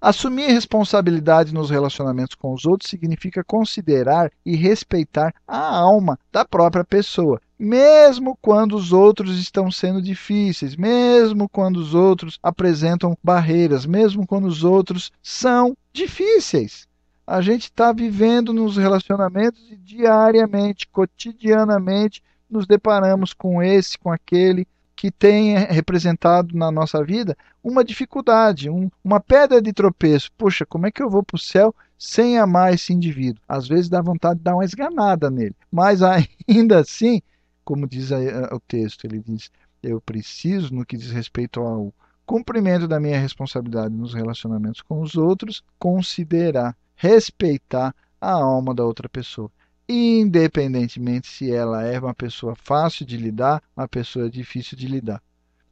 [0.00, 6.84] Assumir responsabilidade nos relacionamentos com os outros significa considerar e respeitar a alma da própria
[6.84, 14.24] pessoa, mesmo quando os outros estão sendo difíceis, mesmo quando os outros apresentam barreiras, mesmo
[14.24, 16.87] quando os outros são difíceis.
[17.30, 24.66] A gente está vivendo nos relacionamentos e diariamente, cotidianamente, nos deparamos com esse, com aquele,
[24.96, 30.32] que tem representado na nossa vida uma dificuldade, um, uma pedra de tropeço.
[30.38, 33.42] Puxa, como é que eu vou para o céu sem amar esse indivíduo?
[33.46, 36.00] Às vezes dá vontade de dar uma esganada nele, mas
[36.48, 37.20] ainda assim,
[37.62, 39.50] como diz o texto, ele diz:
[39.82, 41.92] eu preciso, no que diz respeito ao
[42.24, 49.08] cumprimento da minha responsabilidade nos relacionamentos com os outros, considerar, respeitar a alma da outra
[49.08, 49.50] pessoa
[49.88, 55.22] independentemente se ela é uma pessoa fácil de lidar, uma pessoa difícil de lidar.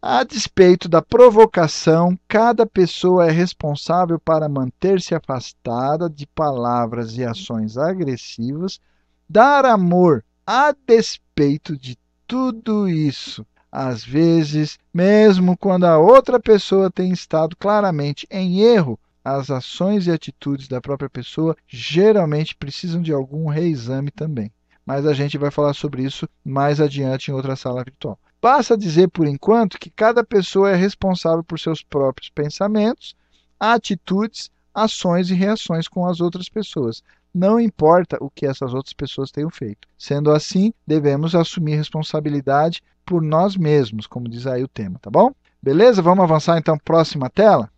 [0.01, 7.77] A despeito da provocação, cada pessoa é responsável para manter-se afastada de palavras e ações
[7.77, 8.81] agressivas,
[9.29, 13.45] dar amor a despeito de tudo isso.
[13.71, 20.13] Às vezes, mesmo quando a outra pessoa tem estado claramente em erro, as ações e
[20.13, 24.53] atitudes da própria pessoa geralmente precisam de algum reexame também.
[24.87, 28.17] Mas a gente vai falar sobre isso mais adiante em outra sala virtual.
[28.41, 33.17] Basta dizer por enquanto que cada pessoa é responsável por seus próprios pensamentos,
[33.59, 37.03] atitudes, ações e reações com as outras pessoas.
[37.35, 39.89] Não importa o que essas outras pessoas tenham feito.
[39.99, 45.33] Sendo assim, devemos assumir responsabilidade por nós mesmos, como diz aí o tema, tá bom?
[45.61, 46.01] Beleza?
[46.01, 47.69] Vamos avançar então próxima tela?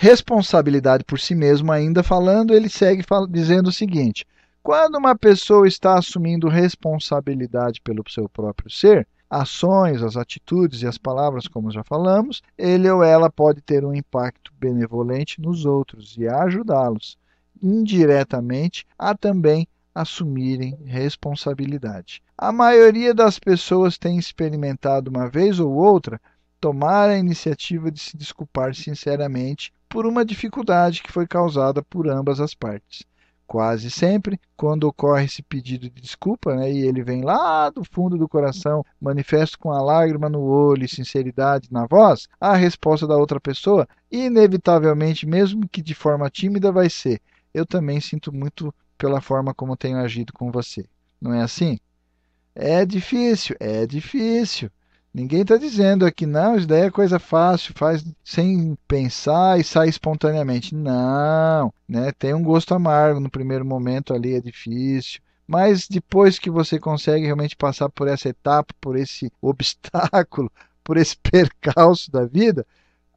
[0.00, 4.26] Responsabilidade por si mesmo, ainda falando, ele segue dizendo o seguinte:
[4.62, 10.96] quando uma pessoa está assumindo responsabilidade pelo seu próprio ser, ações, as atitudes e as
[10.96, 16.26] palavras, como já falamos, ele ou ela pode ter um impacto benevolente nos outros e
[16.26, 17.18] ajudá-los
[17.62, 22.22] indiretamente a também assumirem responsabilidade.
[22.38, 26.18] A maioria das pessoas tem experimentado uma vez ou outra
[26.58, 32.40] tomar a iniciativa de se desculpar sinceramente por uma dificuldade que foi causada por ambas
[32.40, 33.04] as partes.
[33.44, 38.16] Quase sempre, quando ocorre esse pedido de desculpa, né, e ele vem lá do fundo
[38.16, 43.16] do coração, manifesto com a lágrima no olho e sinceridade na voz, a resposta da
[43.16, 47.20] outra pessoa, inevitavelmente, mesmo que de forma tímida, vai ser:
[47.52, 50.84] Eu também sinto muito pela forma como tenho agido com você.
[51.20, 51.80] Não é assim?
[52.54, 54.70] É difícil, é difícil.
[55.12, 59.88] Ninguém está dizendo aqui, não, isso daí é coisa fácil, faz sem pensar e sai
[59.88, 60.72] espontaneamente.
[60.72, 62.12] Não, né?
[62.12, 65.20] Tem um gosto amargo no primeiro momento ali, é difícil.
[65.48, 70.50] Mas depois que você consegue realmente passar por essa etapa, por esse obstáculo,
[70.84, 72.64] por esse percalço da vida,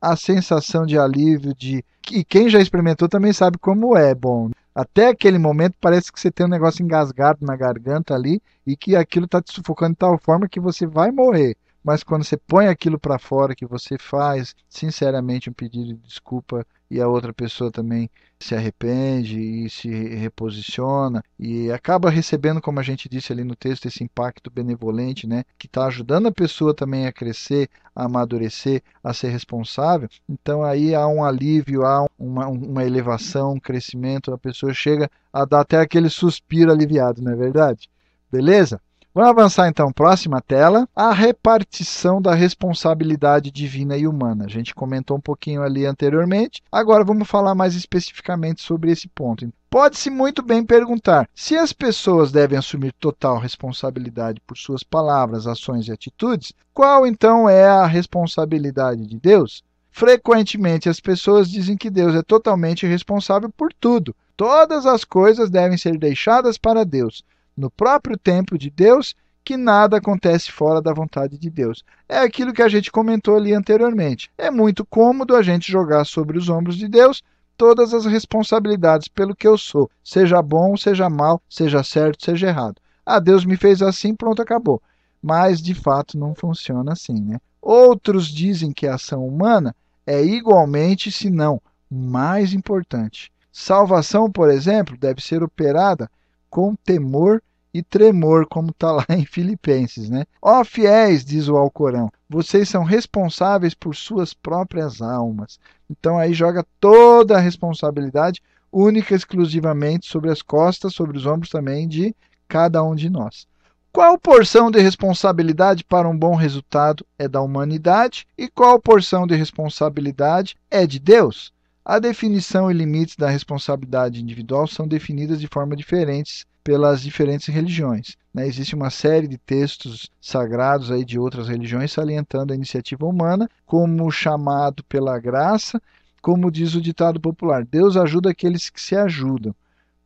[0.01, 4.49] a sensação de alívio de e quem já experimentou também sabe como é bom.
[4.75, 8.95] Até aquele momento parece que você tem um negócio engasgado na garganta ali e que
[8.95, 12.67] aquilo está te sufocando de tal forma que você vai morrer mas quando você põe
[12.67, 17.72] aquilo para fora, que você faz sinceramente um pedido de desculpa e a outra pessoa
[17.72, 23.56] também se arrepende e se reposiciona e acaba recebendo, como a gente disse ali no
[23.56, 28.84] texto, esse impacto benevolente, né, que está ajudando a pessoa também a crescer, a amadurecer,
[29.04, 30.08] a ser responsável.
[30.29, 35.46] Então aí há um alívio, há uma, uma elevação, um crescimento, a pessoa chega a
[35.46, 37.90] dar até aquele suspiro aliviado, não é verdade?
[38.31, 38.81] Beleza?
[39.16, 44.46] Vamos avançar então, próxima tela, a repartição da responsabilidade divina e humana.
[44.46, 49.48] A gente comentou um pouquinho ali anteriormente, agora vamos falar mais especificamente sobre esse ponto.
[49.70, 55.88] Pode-se muito bem perguntar se as pessoas devem assumir total responsabilidade por suas palavras, ações
[55.88, 59.64] e atitudes, qual então é a responsabilidade de Deus?
[59.92, 64.16] Frequentemente as pessoas dizem que Deus é totalmente responsável por tudo.
[64.36, 67.24] Todas as coisas devem ser deixadas para Deus
[67.56, 71.83] no próprio tempo de Deus, que nada acontece fora da vontade de Deus.
[72.08, 74.31] É aquilo que a gente comentou ali anteriormente.
[74.37, 77.23] É muito cômodo a gente jogar sobre os ombros de Deus
[77.58, 82.81] todas as responsabilidades pelo que eu sou, seja bom, seja mal, seja certo, seja errado.
[83.06, 84.81] Ah, Deus me fez assim, pronto, acabou.
[85.21, 87.39] Mas de fato não funciona assim, né?
[87.62, 89.75] Outros dizem que a ação humana
[90.06, 93.31] é igualmente, se não mais importante.
[93.51, 96.10] Salvação, por exemplo, deve ser operada
[96.54, 97.41] com temor
[97.73, 100.25] e tremor, como está lá em Filipenses, né?
[100.39, 105.60] Ó fiéis, diz o Alcorão, vocês são responsáveis por suas próprias almas.
[105.89, 108.39] Então aí joga toda a responsabilidade
[108.71, 112.15] única e exclusivamente sobre as costas, sobre os ombros também de
[112.47, 113.47] cada um de nós.
[113.91, 119.35] Qual porção de responsabilidade para um bom resultado é da humanidade e qual porção de
[119.35, 121.51] responsabilidade é de Deus?
[121.86, 128.15] A definição e limites da responsabilidade individual são definidas de forma diferentes pelas diferentes religiões.
[128.34, 128.48] Né?
[128.48, 134.10] Existe uma série de textos sagrados aí de outras religiões salientando a iniciativa humana como
[134.10, 135.81] chamado pela graça,
[136.21, 139.54] como diz o ditado popular: Deus ajuda aqueles que se ajudam.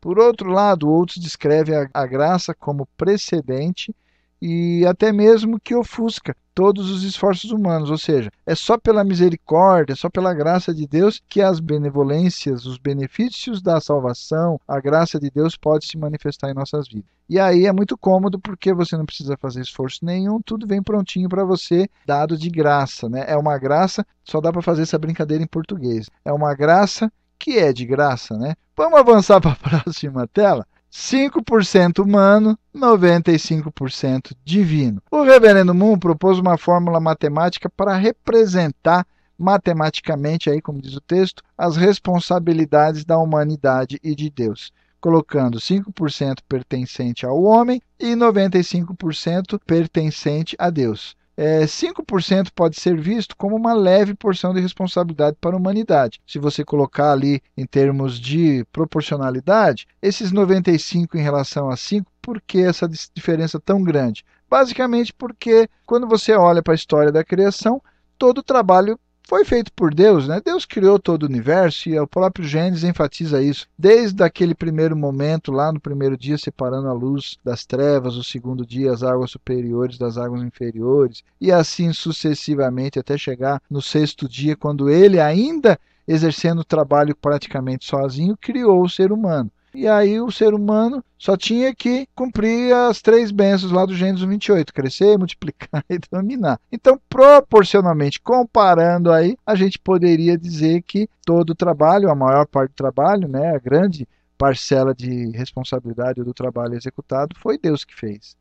[0.02, 3.96] Por outro lado, outros descrevem a, a graça como precedente
[4.42, 9.94] e até mesmo que ofusca todos os esforços humanos, ou seja, é só pela misericórdia,
[9.94, 15.20] é só pela graça de Deus que as benevolências, os benefícios da salvação, a graça
[15.20, 17.06] de Deus pode se manifestar em nossas vidas.
[17.30, 21.30] E aí é muito cômodo porque você não precisa fazer esforço nenhum, tudo vem prontinho
[21.30, 23.26] para você, dado de graça, né?
[23.28, 26.10] É uma graça, só dá para fazer essa brincadeira em português.
[26.26, 28.56] É uma graça que é de graça, né?
[28.76, 30.66] Vamos avançar para a próxima tela?
[30.98, 35.00] 5% humano, 95% divino.
[35.12, 39.06] O reverendo Moon propôs uma fórmula matemática para representar
[39.38, 46.40] matematicamente, aí como diz o texto, as responsabilidades da humanidade e de Deus, colocando 5%
[46.50, 53.74] pertencente ao homem e 95% pertencente a Deus é, 5% pode ser visto como uma
[53.74, 56.20] leve porção de responsabilidade para a humanidade.
[56.26, 62.42] Se você colocar ali em termos de proporcionalidade, esses 95 em relação a 5, por
[62.42, 64.26] que essa diferença tão grande?
[64.50, 67.80] Basicamente porque quando você olha para a história da criação,
[68.18, 70.42] todo o trabalho foi feito por Deus, né?
[70.44, 73.68] Deus criou todo o universo e o próprio Gênesis enfatiza isso.
[73.78, 78.66] Desde aquele primeiro momento, lá no primeiro dia, separando a luz das trevas, o segundo
[78.66, 84.56] dia, as águas superiores das águas inferiores, e assim sucessivamente até chegar no sexto dia,
[84.56, 89.52] quando ele, ainda exercendo o trabalho praticamente sozinho, criou o ser humano.
[89.78, 94.28] E aí o ser humano só tinha que cumprir as três bênçãos lá do Gênesis
[94.28, 96.60] 28, crescer, multiplicar e dominar.
[96.72, 102.72] Então, proporcionalmente, comparando aí, a gente poderia dizer que todo o trabalho, a maior parte
[102.72, 108.36] do trabalho, né, a grande parcela de responsabilidade do trabalho executado foi Deus que fez.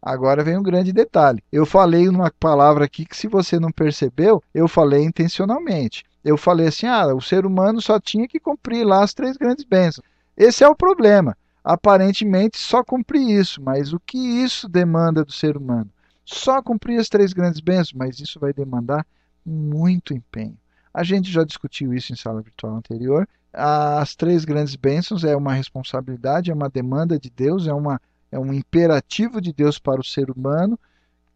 [0.00, 1.42] Agora vem um grande detalhe.
[1.50, 6.04] Eu falei uma palavra aqui que, se você não percebeu, eu falei intencionalmente.
[6.24, 9.64] Eu falei assim: ah, o ser humano só tinha que cumprir lá as três grandes
[9.64, 10.06] bênçãos.
[10.36, 11.36] Esse é o problema.
[11.64, 15.90] Aparentemente só cumprir isso, mas o que isso demanda do ser humano?
[16.24, 19.06] Só cumprir as três grandes bênçãos, mas isso vai demandar
[19.44, 20.56] muito empenho.
[20.92, 23.28] A gente já discutiu isso em sala virtual anterior.
[23.52, 28.38] As três grandes bênçãos é uma responsabilidade, é uma demanda de Deus, é, uma, é
[28.38, 30.78] um imperativo de Deus para o ser humano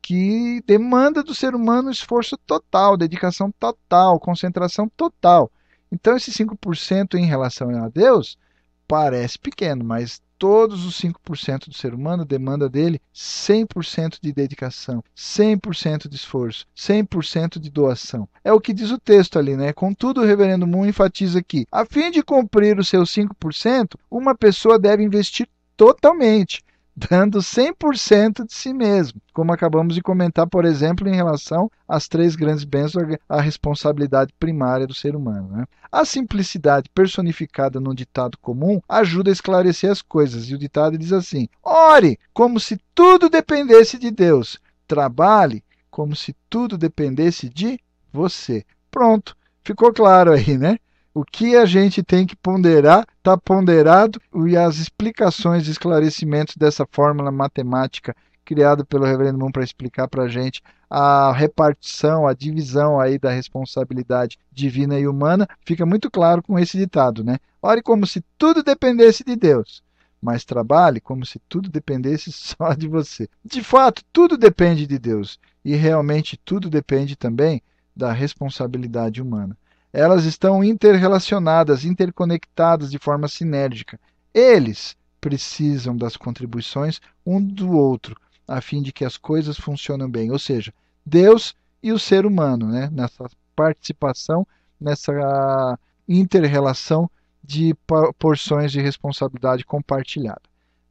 [0.02, 5.50] que demanda do ser humano esforço total, dedicação total, concentração total.
[5.92, 8.38] Então, esse 5% em relação a Deus
[8.90, 16.08] parece pequeno, mas todos os 5% do ser humano demanda dele 100% de dedicação, 100%
[16.08, 18.28] de esforço, 100% de doação.
[18.42, 19.72] É o que diz o texto ali, né?
[19.72, 24.76] Contudo, o reverendo Moon enfatiza que, a fim de cumprir os seus 5%, uma pessoa
[24.76, 26.64] deve investir totalmente,
[26.96, 32.36] dando 100% de si mesmo, como acabamos de comentar, por exemplo, em relação às três
[32.36, 35.48] grandes bênçãos, a responsabilidade primária do ser humano.
[35.50, 35.64] Né?
[35.90, 41.12] A simplicidade personificada no ditado comum ajuda a esclarecer as coisas, e o ditado diz
[41.12, 47.78] assim: ore como se tudo dependesse de Deus, trabalhe como se tudo dependesse de
[48.12, 48.64] você.
[48.90, 50.78] Pronto, ficou claro aí, né?
[51.12, 56.86] O que a gente tem que ponderar está ponderado e as explicações e esclarecimentos dessa
[56.88, 63.00] fórmula matemática criada pelo Reverendo Moon para explicar para a gente a repartição, a divisão
[63.00, 67.38] aí da responsabilidade divina e humana, fica muito claro com esse ditado, né?
[67.60, 69.82] Ore como se tudo dependesse de Deus,
[70.22, 73.28] mas trabalhe como se tudo dependesse só de você.
[73.44, 77.60] De fato, tudo depende de Deus e realmente tudo depende também
[77.96, 79.56] da responsabilidade humana.
[79.92, 83.98] Elas estão interrelacionadas, interconectadas de forma sinérgica.
[84.32, 88.16] Eles precisam das contribuições um do outro.
[88.46, 90.32] a fim de que as coisas funcionem bem.
[90.32, 90.74] Ou seja,
[91.06, 92.90] Deus e o ser humano, né?
[92.92, 94.46] nessa participação,
[94.80, 95.78] nessa
[96.08, 97.08] inter-relação
[97.42, 97.74] de
[98.18, 100.42] porções de responsabilidade compartilhada.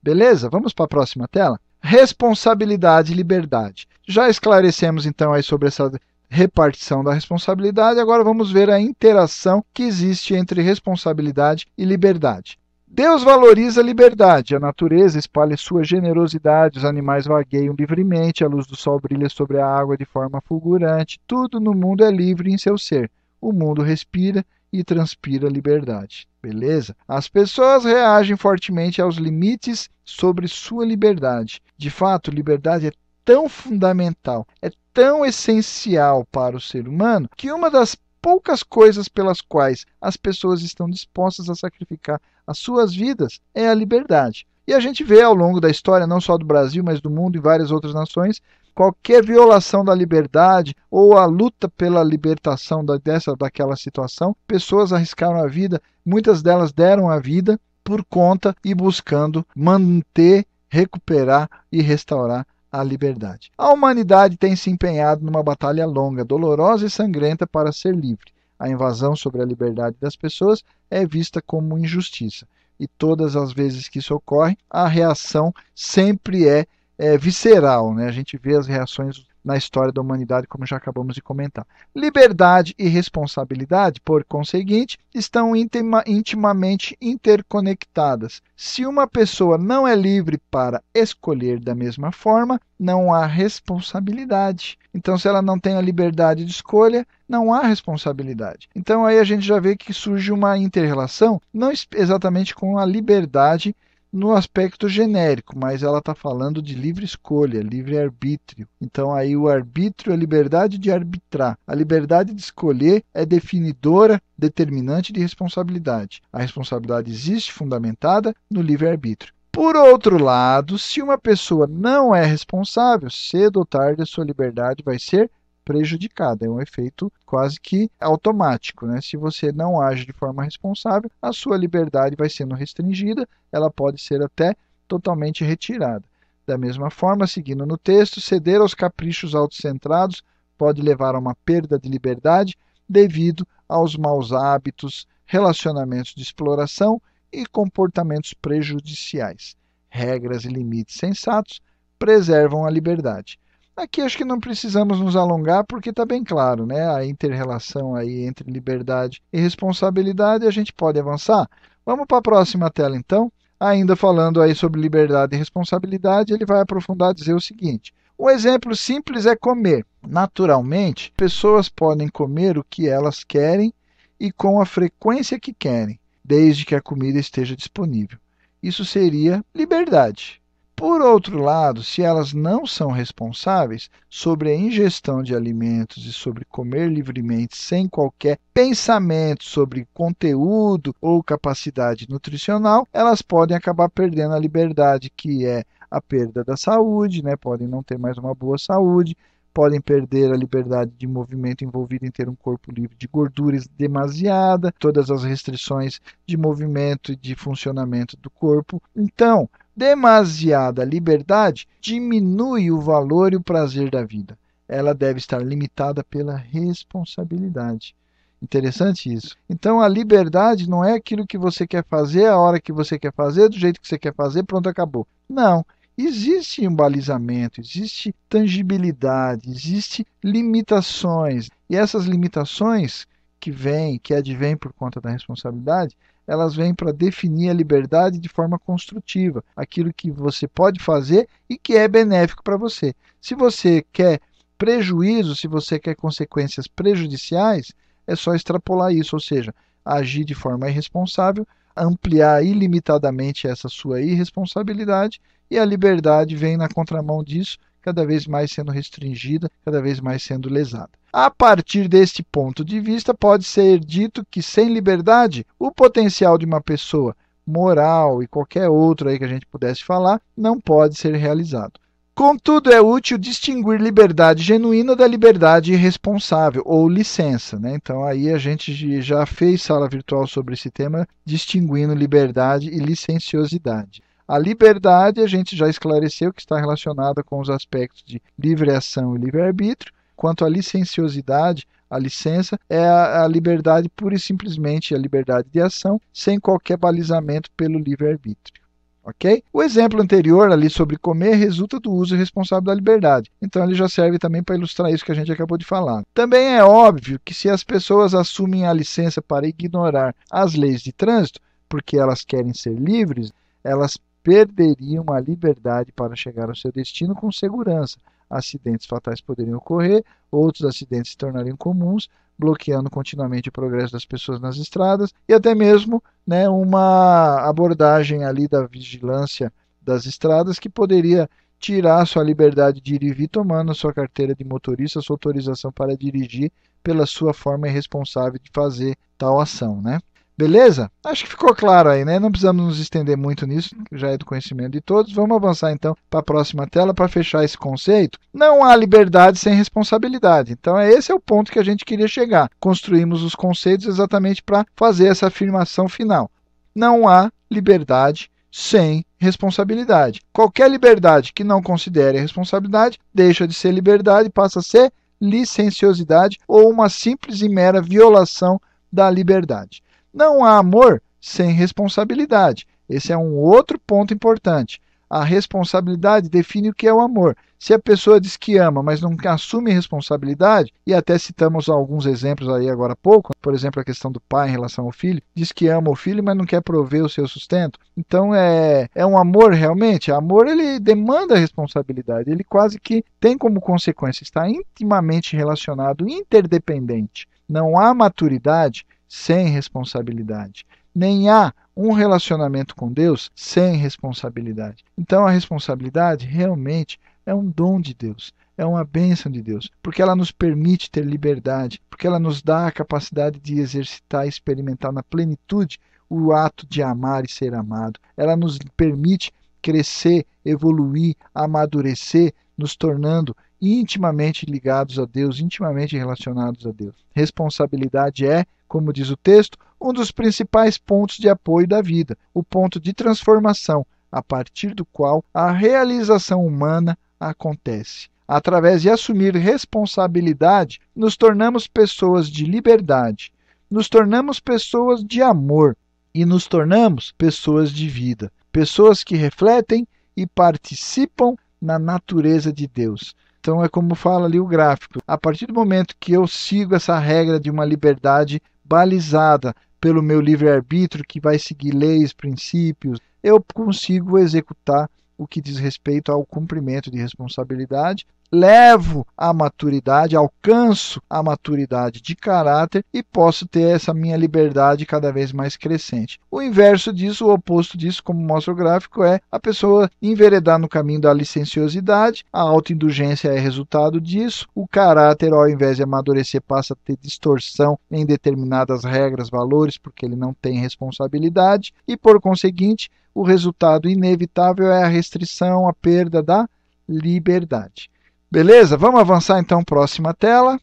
[0.01, 0.49] Beleza?
[0.49, 1.59] Vamos para a próxima tela?
[1.81, 3.87] Responsabilidade e liberdade.
[4.07, 5.91] Já esclarecemos então aí sobre essa
[6.29, 12.59] repartição da responsabilidade, agora vamos ver a interação que existe entre responsabilidade e liberdade.
[12.87, 18.65] Deus valoriza a liberdade, a natureza espalha sua generosidade, os animais vagueiam livremente, a luz
[18.65, 22.57] do sol brilha sobre a água de forma fulgurante, tudo no mundo é livre em
[22.57, 23.11] seu ser.
[23.39, 26.27] O mundo respira e transpira liberdade.
[26.41, 26.95] Beleza?
[27.07, 31.61] As pessoas reagem fortemente aos limites sobre sua liberdade.
[31.77, 32.91] De fato, liberdade é
[33.23, 39.41] tão fundamental, é tão essencial para o ser humano, que uma das poucas coisas pelas
[39.41, 44.45] quais as pessoas estão dispostas a sacrificar as suas vidas é a liberdade.
[44.67, 47.37] E a gente vê ao longo da história, não só do Brasil, mas do mundo
[47.37, 48.41] e várias outras nações,
[48.75, 55.47] qualquer violação da liberdade ou a luta pela libertação dessa daquela situação, pessoas arriscaram a
[55.47, 62.83] vida, muitas delas deram a vida por conta e buscando manter, recuperar e restaurar a
[62.83, 63.51] liberdade.
[63.57, 68.31] A humanidade tem se empenhado numa batalha longa, dolorosa e sangrenta para ser livre.
[68.57, 72.45] A invasão sobre a liberdade das pessoas é vista como injustiça.
[72.79, 76.65] E todas as vezes que isso ocorre, a reação sempre é,
[76.97, 77.93] é visceral.
[77.93, 78.07] Né?
[78.07, 81.65] A gente vê as reações na história da humanidade, como já acabamos de comentar.
[81.95, 88.43] Liberdade e responsabilidade, por conseguinte, estão intima, intimamente interconectadas.
[88.55, 94.77] Se uma pessoa não é livre para escolher da mesma forma, não há responsabilidade.
[94.93, 98.69] Então, se ela não tem a liberdade de escolha, não há responsabilidade.
[98.75, 103.75] Então, aí a gente já vê que surge uma interrelação, não exatamente com a liberdade
[104.11, 108.67] no aspecto genérico, mas ela está falando de livre escolha, livre arbítrio.
[108.81, 111.57] Então aí o arbítrio é a liberdade de arbitrar.
[111.67, 116.21] A liberdade de escolher é definidora, determinante de responsabilidade.
[116.33, 119.33] A responsabilidade existe fundamentada no livre arbítrio.
[119.51, 124.83] Por outro lado, se uma pessoa não é responsável, cedo ou tarde a sua liberdade
[124.83, 125.29] vai ser
[125.69, 126.47] prejudicada.
[126.47, 128.87] É um efeito quase que automático.
[128.87, 128.99] Né?
[129.01, 134.01] Se você não age de forma responsável, a sua liberdade vai sendo restringida, ela pode
[134.01, 134.55] ser até
[134.87, 136.03] totalmente retirada.
[136.47, 140.23] Da mesma forma, seguindo no texto, ceder aos caprichos autocentrados
[140.57, 142.57] pode levar a uma perda de liberdade
[142.89, 146.99] devido aos maus hábitos, relacionamentos de exploração
[147.31, 149.55] e comportamentos prejudiciais.
[149.87, 151.61] Regras e limites sensatos
[151.99, 153.37] preservam a liberdade.
[153.79, 156.93] Aqui acho que não precisamos nos alongar porque está bem claro, né?
[156.93, 161.49] A interrelação aí entre liberdade e responsabilidade, a gente pode avançar.
[161.85, 163.31] Vamos para a próxima tela então.
[163.57, 168.75] Ainda falando aí sobre liberdade e responsabilidade, ele vai aprofundar dizer o seguinte: um exemplo
[168.75, 169.85] simples é comer.
[170.05, 173.73] Naturalmente, pessoas podem comer o que elas querem
[174.19, 178.19] e com a frequência que querem, desde que a comida esteja disponível.
[178.61, 180.38] Isso seria liberdade.
[180.79, 186.45] Por outro lado, se elas não são responsáveis sobre a ingestão de alimentos e sobre
[186.45, 194.39] comer livremente sem qualquer pensamento sobre conteúdo ou capacidade nutricional, elas podem acabar perdendo a
[194.39, 197.35] liberdade, que é a perda da saúde, né?
[197.35, 199.17] podem não ter mais uma boa saúde,
[199.53, 204.73] podem perder a liberdade de movimento envolvida em ter um corpo livre de gorduras demasiada,
[204.79, 208.81] todas as restrições de movimento e de funcionamento do corpo.
[208.95, 209.49] Então,
[209.79, 214.37] demasiada liberdade diminui o valor e o prazer da vida.
[214.67, 217.95] Ela deve estar limitada pela responsabilidade.
[218.41, 219.37] Interessante isso.
[219.49, 223.13] Então a liberdade não é aquilo que você quer fazer, a hora que você quer
[223.13, 225.07] fazer, do jeito que você quer fazer, pronto, acabou.
[225.29, 225.65] Não.
[225.97, 231.49] Existe um balizamento, existe tangibilidade, existe limitações.
[231.69, 233.07] E essas limitações
[233.39, 235.95] que vêm, que advêm por conta da responsabilidade,
[236.27, 241.57] elas vêm para definir a liberdade de forma construtiva, aquilo que você pode fazer e
[241.57, 242.93] que é benéfico para você.
[243.19, 244.19] Se você quer
[244.57, 247.71] prejuízo, se você quer consequências prejudiciais,
[248.05, 255.19] é só extrapolar isso, ou seja, agir de forma irresponsável, ampliar ilimitadamente essa sua irresponsabilidade
[255.49, 257.57] e a liberdade vem na contramão disso,
[257.89, 260.91] cada vez mais sendo restringida, cada vez mais sendo lesada.
[261.11, 266.45] A partir deste ponto de vista, pode ser dito que sem liberdade, o potencial de
[266.45, 267.15] uma pessoa
[267.45, 271.79] moral e qualquer outro aí que a gente pudesse falar não pode ser realizado.
[272.13, 277.57] Contudo, é útil distinguir liberdade genuína da liberdade irresponsável ou licença.
[277.57, 277.73] Né?
[277.73, 284.03] Então, aí a gente já fez sala virtual sobre esse tema, distinguindo liberdade e licenciosidade.
[284.29, 289.15] A liberdade, a gente já esclareceu que está relacionada com os aspectos de livre ação
[289.15, 289.91] e livre-arbítrio.
[290.15, 295.59] Quanto à licenciosidade, a licença é a, a, liberdade pura e simplesmente a liberdade de
[295.59, 298.61] ação, sem qualquer balizamento pelo livre-arbítrio.
[299.03, 299.43] Ok?
[299.51, 303.31] O exemplo anterior ali sobre comer resulta do uso responsável da liberdade.
[303.41, 306.03] Então ele já serve também para ilustrar isso que a gente acabou de falar.
[306.13, 310.93] Também é óbvio que se as pessoas assumem a licença para ignorar as leis de
[310.93, 317.15] trânsito, porque elas querem ser livres, elas perderiam a liberdade para chegar ao seu destino
[317.15, 317.97] com segurança.
[318.29, 322.07] Acidentes fatais poderiam ocorrer, outros acidentes se tornariam comuns,
[322.37, 328.47] bloqueando continuamente o progresso das pessoas nas estradas e até mesmo né, uma abordagem ali
[328.47, 329.51] da vigilância
[329.81, 334.45] das estradas que poderia tirar sua liberdade de ir e vir tomando sua carteira de
[334.45, 336.51] motorista, sua autorização para dirigir
[336.81, 339.99] pela sua forma irresponsável de fazer tal ação, né?
[340.39, 340.89] Beleza?
[341.03, 342.17] Acho que ficou claro aí, né?
[342.17, 345.11] Não precisamos nos estender muito nisso, já é do conhecimento de todos.
[345.11, 348.17] Vamos avançar então para a próxima tela para fechar esse conceito.
[348.33, 350.53] Não há liberdade sem responsabilidade.
[350.53, 352.49] Então, é esse é o ponto que a gente queria chegar.
[352.57, 356.31] Construímos os conceitos exatamente para fazer essa afirmação final.
[356.73, 360.21] Não há liberdade sem responsabilidade.
[360.31, 366.69] Qualquer liberdade que não considere responsabilidade deixa de ser liberdade, passa a ser licenciosidade ou
[366.69, 368.57] uma simples e mera violação
[368.89, 369.83] da liberdade.
[370.13, 372.67] Não há amor sem responsabilidade.
[372.89, 374.81] Esse é um outro ponto importante.
[375.09, 377.35] A responsabilidade define o que é o amor.
[377.57, 382.47] Se a pessoa diz que ama, mas não assume responsabilidade, e até citamos alguns exemplos
[382.47, 385.51] aí agora há pouco, por exemplo, a questão do pai em relação ao filho, diz
[385.51, 387.77] que ama o filho, mas não quer prover o seu sustento.
[387.97, 390.11] Então é, é um amor realmente?
[390.11, 397.27] Amor ele demanda responsabilidade, ele quase que tem como consequência, está intimamente relacionado, interdependente.
[397.47, 400.65] Não há maturidade sem responsabilidade.
[400.93, 404.85] Nem há um relacionamento com Deus sem responsabilidade.
[404.97, 410.01] Então a responsabilidade realmente é um dom de Deus, é uma bênção de Deus, porque
[410.01, 414.91] ela nos permite ter liberdade, porque ela nos dá a capacidade de exercitar e experimentar
[414.91, 415.79] na plenitude
[416.09, 417.99] o ato de amar e ser amado.
[418.15, 419.31] Ela nos permite
[419.61, 426.95] crescer, evoluir, amadurecer, nos tornando intimamente ligados a Deus, intimamente relacionados a Deus.
[427.13, 432.43] Responsabilidade é como diz o texto, um dos principais pontos de apoio da vida, o
[432.43, 438.07] ponto de transformação, a partir do qual a realização humana acontece.
[438.27, 443.33] Através de assumir responsabilidade, nos tornamos pessoas de liberdade,
[443.69, 445.75] nos tornamos pessoas de amor
[446.13, 453.15] e nos tornamos pessoas de vida, pessoas que refletem e participam na natureza de Deus.
[453.39, 454.99] Então é como fala ali o gráfico.
[455.07, 460.21] A partir do momento que eu sigo essa regra de uma liberdade balizada pelo meu
[460.21, 466.91] livre-arbítrio, que vai seguir leis, princípios, eu consigo executar o que diz respeito ao cumprimento
[466.91, 474.15] de responsabilidade levo à maturidade, alcanço a maturidade de caráter e posso ter essa minha
[474.17, 476.19] liberdade cada vez mais crescente.
[476.29, 480.69] O inverso disso, o oposto disso, como mostra o gráfico, é a pessoa enveredar no
[480.69, 486.73] caminho da licenciosidade, a autoindulgência é resultado disso, o caráter, ao invés de amadurecer, passa
[486.73, 492.89] a ter distorção em determinadas regras, valores, porque ele não tem responsabilidade e, por conseguinte,
[493.13, 496.47] o resultado inevitável é a restrição, a perda da
[496.87, 497.89] liberdade.
[498.31, 498.77] Beleza?
[498.77, 500.59] Vamos avançar então, próxima tela.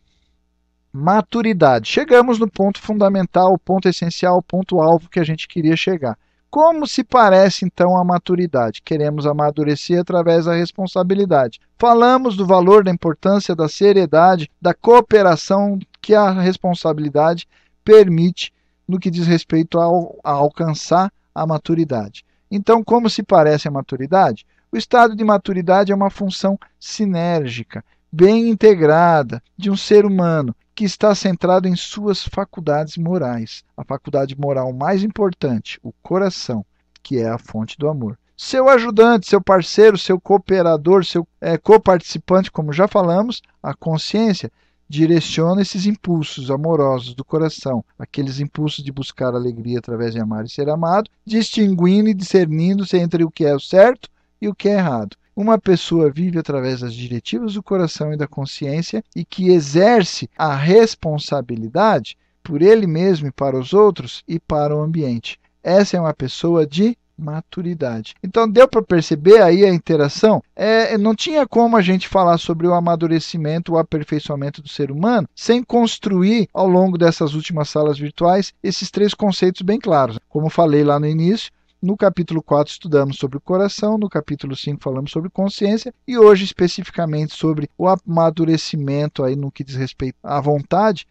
[0.92, 1.88] Maturidade.
[1.88, 6.16] Chegamos no ponto fundamental, o ponto essencial, o ponto alvo que a gente queria chegar.
[6.48, 8.80] Como se parece então a maturidade?
[8.82, 11.60] Queremos amadurecer através da responsabilidade.
[11.76, 17.48] Falamos do valor, da importância, da seriedade, da cooperação que a responsabilidade
[17.84, 18.54] permite
[18.86, 22.24] no que diz respeito ao, a alcançar a maturidade.
[22.48, 24.46] Então, como se parece a maturidade?
[24.72, 30.84] O estado de maturidade é uma função sinérgica, bem integrada, de um ser humano que
[30.84, 33.64] está centrado em suas faculdades morais.
[33.76, 36.66] A faculdade moral mais importante, o coração,
[37.02, 38.18] que é a fonte do amor.
[38.36, 44.50] Seu ajudante, seu parceiro, seu cooperador, seu é, coparticipante, como já falamos, a consciência,
[44.88, 50.50] direciona esses impulsos amorosos do coração, aqueles impulsos de buscar alegria através de amar e
[50.50, 54.08] ser amado, distinguindo e discernindo-se entre o que é o certo
[54.41, 55.16] e o que é errado.
[55.34, 60.55] Uma pessoa vive através das diretivas do coração e da consciência e que exerce a
[60.55, 65.39] responsabilidade por ele mesmo e para os outros e para o ambiente.
[65.62, 68.14] Essa é uma pessoa de maturidade.
[68.22, 70.43] Então deu para perceber aí a interação.
[70.55, 75.28] É, não tinha como a gente falar sobre o amadurecimento, o aperfeiçoamento do ser humano,
[75.34, 80.18] sem construir ao longo dessas últimas salas virtuais esses três conceitos bem claros.
[80.28, 81.51] Como falei lá no início,
[81.87, 86.45] No capítulo 4 estudamos sobre o coração, no capítulo 5 falamos sobre consciência e hoje
[86.45, 91.07] especificamente sobre o amadurecimento aí no que diz respeito à vontade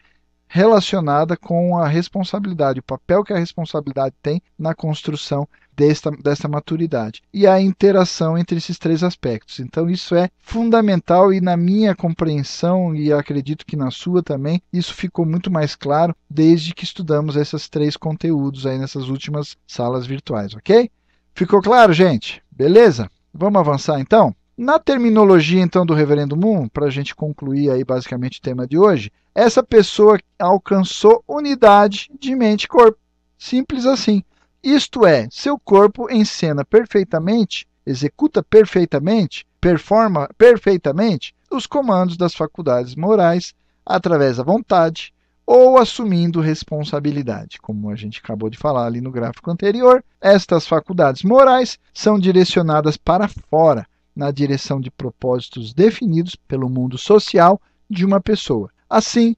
[0.46, 7.22] relacionada com a responsabilidade, o papel que a responsabilidade tem na construção desta, desta maturidade
[7.32, 9.60] e a interação entre esses três aspectos.
[9.60, 14.94] Então, isso é fundamental e, na minha compreensão, e acredito que na sua também, isso
[14.94, 20.54] ficou muito mais claro desde que estudamos esses três conteúdos aí nessas últimas salas virtuais,
[20.54, 20.90] ok?
[21.34, 22.42] Ficou claro, gente?
[22.50, 23.10] Beleza?
[23.32, 24.34] Vamos avançar então?
[24.56, 28.78] Na terminologia, então, do Reverendo Moon, para a gente concluir aí basicamente o tema de
[28.78, 32.98] hoje, essa pessoa alcançou unidade de mente e corpo.
[33.36, 34.22] Simples assim.
[34.68, 43.54] Isto é, seu corpo encena perfeitamente, executa perfeitamente, performa perfeitamente os comandos das faculdades morais
[43.86, 45.14] através da vontade
[45.46, 47.60] ou assumindo responsabilidade.
[47.60, 52.96] Como a gente acabou de falar ali no gráfico anterior, estas faculdades morais são direcionadas
[52.96, 53.86] para fora
[54.16, 58.68] na direção de propósitos definidos pelo mundo social de uma pessoa.
[58.90, 59.36] Assim,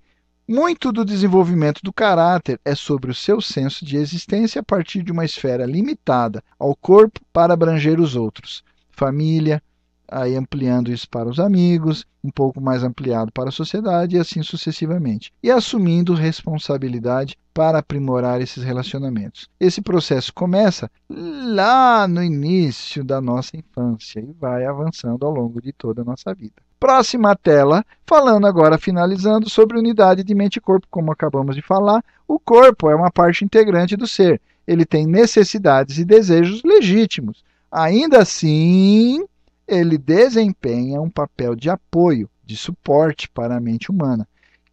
[0.48, 5.12] muito do desenvolvimento do caráter é sobre o seu senso de existência a partir de
[5.12, 8.64] uma esfera limitada ao corpo para abranger os outros.
[8.90, 9.62] Família,
[10.10, 14.42] aí ampliando isso para os amigos, um pouco mais ampliado para a sociedade e assim
[14.42, 15.30] sucessivamente.
[15.42, 19.48] E assumindo responsabilidade para aprimorar esses relacionamentos.
[19.60, 25.74] Esse processo começa lá no início da nossa infância e vai avançando ao longo de
[25.74, 26.67] toda a nossa vida.
[26.80, 30.86] Próxima tela, falando agora, finalizando, sobre unidade de mente e corpo.
[30.90, 34.40] Como acabamos de falar, o corpo é uma parte integrante do ser.
[34.66, 37.42] Ele tem necessidades e desejos legítimos.
[37.70, 39.24] Ainda assim,
[39.66, 44.26] ele desempenha um papel de apoio, de suporte para a mente humana,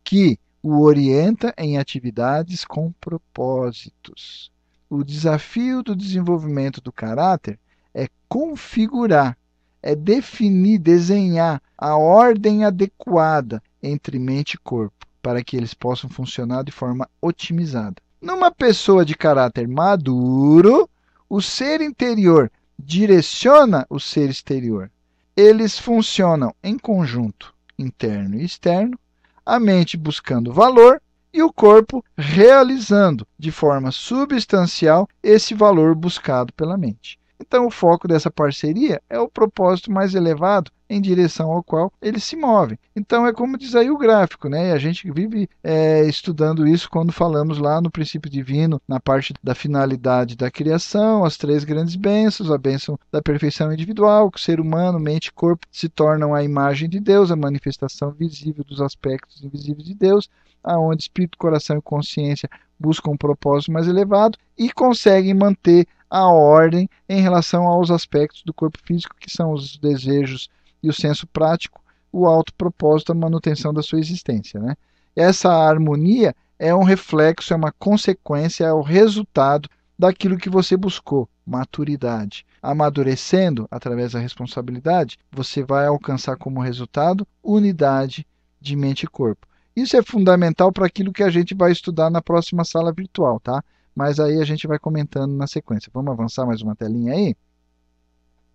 [0.03, 4.51] que o orienta em atividades com propósitos.
[4.89, 7.59] O desafio do desenvolvimento do caráter
[7.93, 9.37] é configurar,
[9.85, 16.63] é definir, desenhar a ordem adequada entre mente e corpo, para que eles possam funcionar
[16.63, 17.95] de forma otimizada.
[18.19, 20.89] Numa pessoa de caráter maduro,
[21.29, 24.89] o ser interior direciona o ser exterior.
[25.37, 28.97] Eles funcionam em conjunto, interno e externo,
[29.45, 30.99] a mente buscando valor
[31.31, 37.19] e o corpo realizando de forma substancial esse valor buscado pela mente.
[37.39, 42.23] Então, o foco dessa parceria é o propósito mais elevado em direção ao qual eles
[42.23, 42.77] se movem.
[42.95, 44.71] Então, é como diz aí o gráfico, né?
[44.71, 49.55] A gente vive é, estudando isso quando falamos lá no princípio divino, na parte da
[49.55, 54.59] finalidade da criação, as três grandes bênçãos, a bênção da perfeição individual, que o ser
[54.59, 59.43] humano, mente e corpo se tornam a imagem de Deus, a manifestação visível dos aspectos
[59.43, 60.29] invisíveis de Deus,
[60.63, 66.89] aonde espírito, coração e consciência buscam um propósito mais elevado e conseguem manter a ordem
[67.09, 70.49] em relação aos aspectos do corpo físico, que são os desejos
[70.81, 71.81] e o senso prático,
[72.11, 74.59] o alto propósito, a manutenção da sua existência.
[74.59, 74.75] Né?
[75.15, 81.29] Essa harmonia é um reflexo, é uma consequência, é o resultado daquilo que você buscou,
[81.45, 82.45] maturidade.
[82.61, 88.25] Amadurecendo através da responsabilidade, você vai alcançar como resultado unidade
[88.59, 89.47] de mente e corpo.
[89.75, 93.61] Isso é fundamental para aquilo que a gente vai estudar na próxima sala virtual, tá?
[93.95, 95.89] Mas aí a gente vai comentando na sequência.
[95.93, 97.35] Vamos avançar mais uma telinha aí?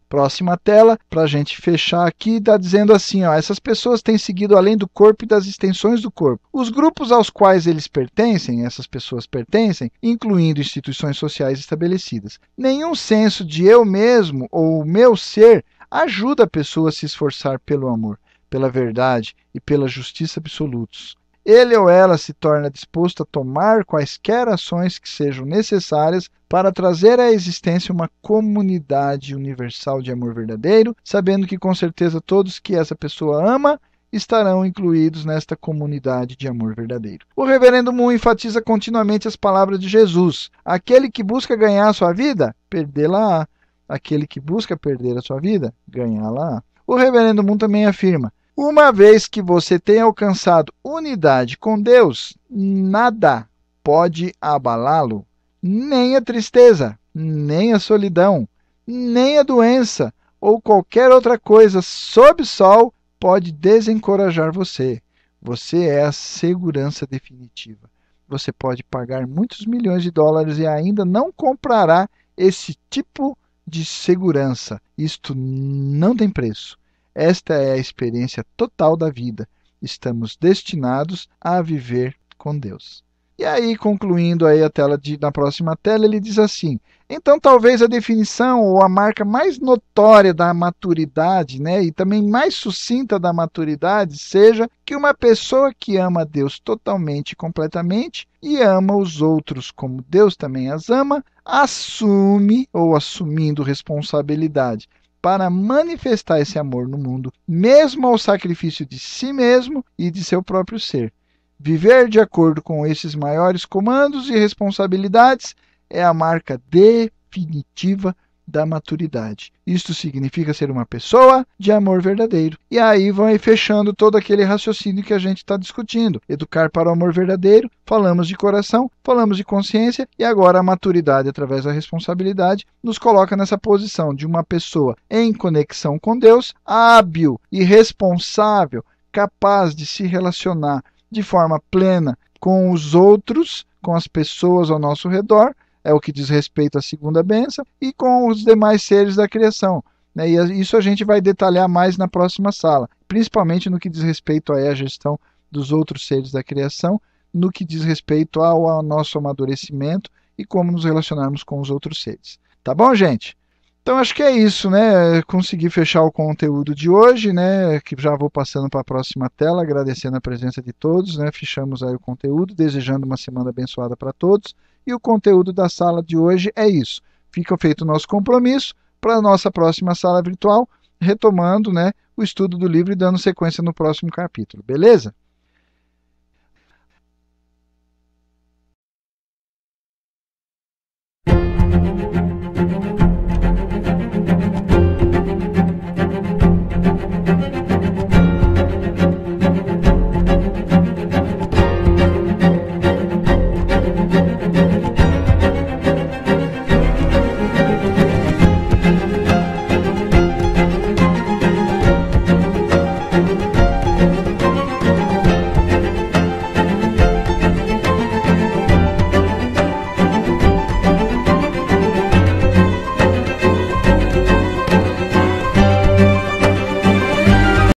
[0.06, 4.56] Próxima tela, para a gente fechar aqui, está dizendo assim: ó, essas pessoas têm seguido
[4.56, 6.48] além do corpo e das extensões do corpo.
[6.52, 12.40] Os grupos aos quais eles pertencem, essas pessoas pertencem, incluindo instituições sociais estabelecidas.
[12.58, 17.86] Nenhum senso de eu mesmo ou meu ser ajuda a pessoa a se esforçar pelo
[17.86, 18.18] amor,
[18.50, 24.48] pela verdade e pela justiça absolutos ele ou ela se torna disposto a tomar quaisquer
[24.48, 31.46] ações que sejam necessárias para trazer à existência uma comunidade universal de amor verdadeiro, sabendo
[31.46, 33.80] que com certeza todos que essa pessoa ama
[34.12, 37.24] estarão incluídos nesta comunidade de amor verdadeiro.
[37.36, 42.12] O reverendo Moon enfatiza continuamente as palavras de Jesus: aquele que busca ganhar a sua
[42.12, 43.46] vida, perdê-la-á.
[43.88, 46.62] Aquele que busca perder a sua vida, ganhá-la-á.
[46.86, 53.48] O reverendo Moon também afirma: uma vez que você tenha alcançado unidade com Deus, nada
[53.82, 55.26] pode abalá-lo,
[55.62, 58.48] nem a tristeza, nem a solidão,
[58.86, 65.02] nem a doença ou qualquer outra coisa sob o sol pode desencorajar você.
[65.40, 67.90] Você é a segurança definitiva.
[68.28, 73.36] Você pode pagar muitos milhões de dólares e ainda não comprará esse tipo
[73.66, 74.80] de segurança.
[74.96, 76.78] Isto não tem preço.
[77.14, 79.48] Esta é a experiência total da vida.
[79.82, 83.02] Estamos destinados a viver com Deus.
[83.38, 86.78] E aí, concluindo aí a tela de, na próxima tela, ele diz assim:
[87.12, 92.54] então talvez a definição ou a marca mais notória da maturidade, né, e também mais
[92.54, 98.94] sucinta da maturidade, seja que uma pessoa que ama Deus totalmente e completamente e ama
[98.94, 104.88] os outros como Deus também as ama, assume ou assumindo responsabilidade
[105.20, 110.42] para manifestar esse amor no mundo, mesmo ao sacrifício de si mesmo e de seu
[110.42, 111.12] próprio ser.
[111.58, 115.54] Viver de acordo com esses maiores comandos e responsabilidades
[115.90, 118.16] é a marca definitiva
[118.50, 119.52] da maturidade.
[119.66, 122.58] Isto significa ser uma pessoa de amor verdadeiro.
[122.70, 126.20] E aí vai fechando todo aquele raciocínio que a gente está discutindo.
[126.28, 131.28] Educar para o amor verdadeiro, falamos de coração, falamos de consciência, e agora a maturidade,
[131.28, 137.40] através da responsabilidade, nos coloca nessa posição de uma pessoa em conexão com Deus, hábil
[137.52, 144.70] e responsável, capaz de se relacionar de forma plena com os outros, com as pessoas
[144.70, 148.82] ao nosso redor, é o que diz respeito à segunda bênção, e com os demais
[148.82, 149.82] seres da criação.
[150.14, 150.30] Né?
[150.30, 154.52] E isso a gente vai detalhar mais na próxima sala, principalmente no que diz respeito
[154.52, 155.18] à gestão
[155.50, 157.00] dos outros seres da criação,
[157.32, 162.02] no que diz respeito ao, ao nosso amadurecimento e como nos relacionarmos com os outros
[162.02, 162.38] seres.
[162.62, 163.36] Tá bom, gente?
[163.82, 165.22] Então acho que é isso, né?
[165.22, 167.80] Consegui fechar o conteúdo de hoje, né?
[167.80, 171.30] Que já vou passando para a próxima tela, agradecendo a presença de todos, né?
[171.32, 174.54] Fechamos aí o conteúdo, desejando uma semana abençoada para todos.
[174.86, 177.00] E o conteúdo da sala de hoje é isso.
[177.30, 180.68] Fica feito o nosso compromisso para a nossa próxima sala virtual,
[181.00, 184.62] retomando, né, o estudo do livro e dando sequência no próximo capítulo.
[184.62, 185.14] Beleza?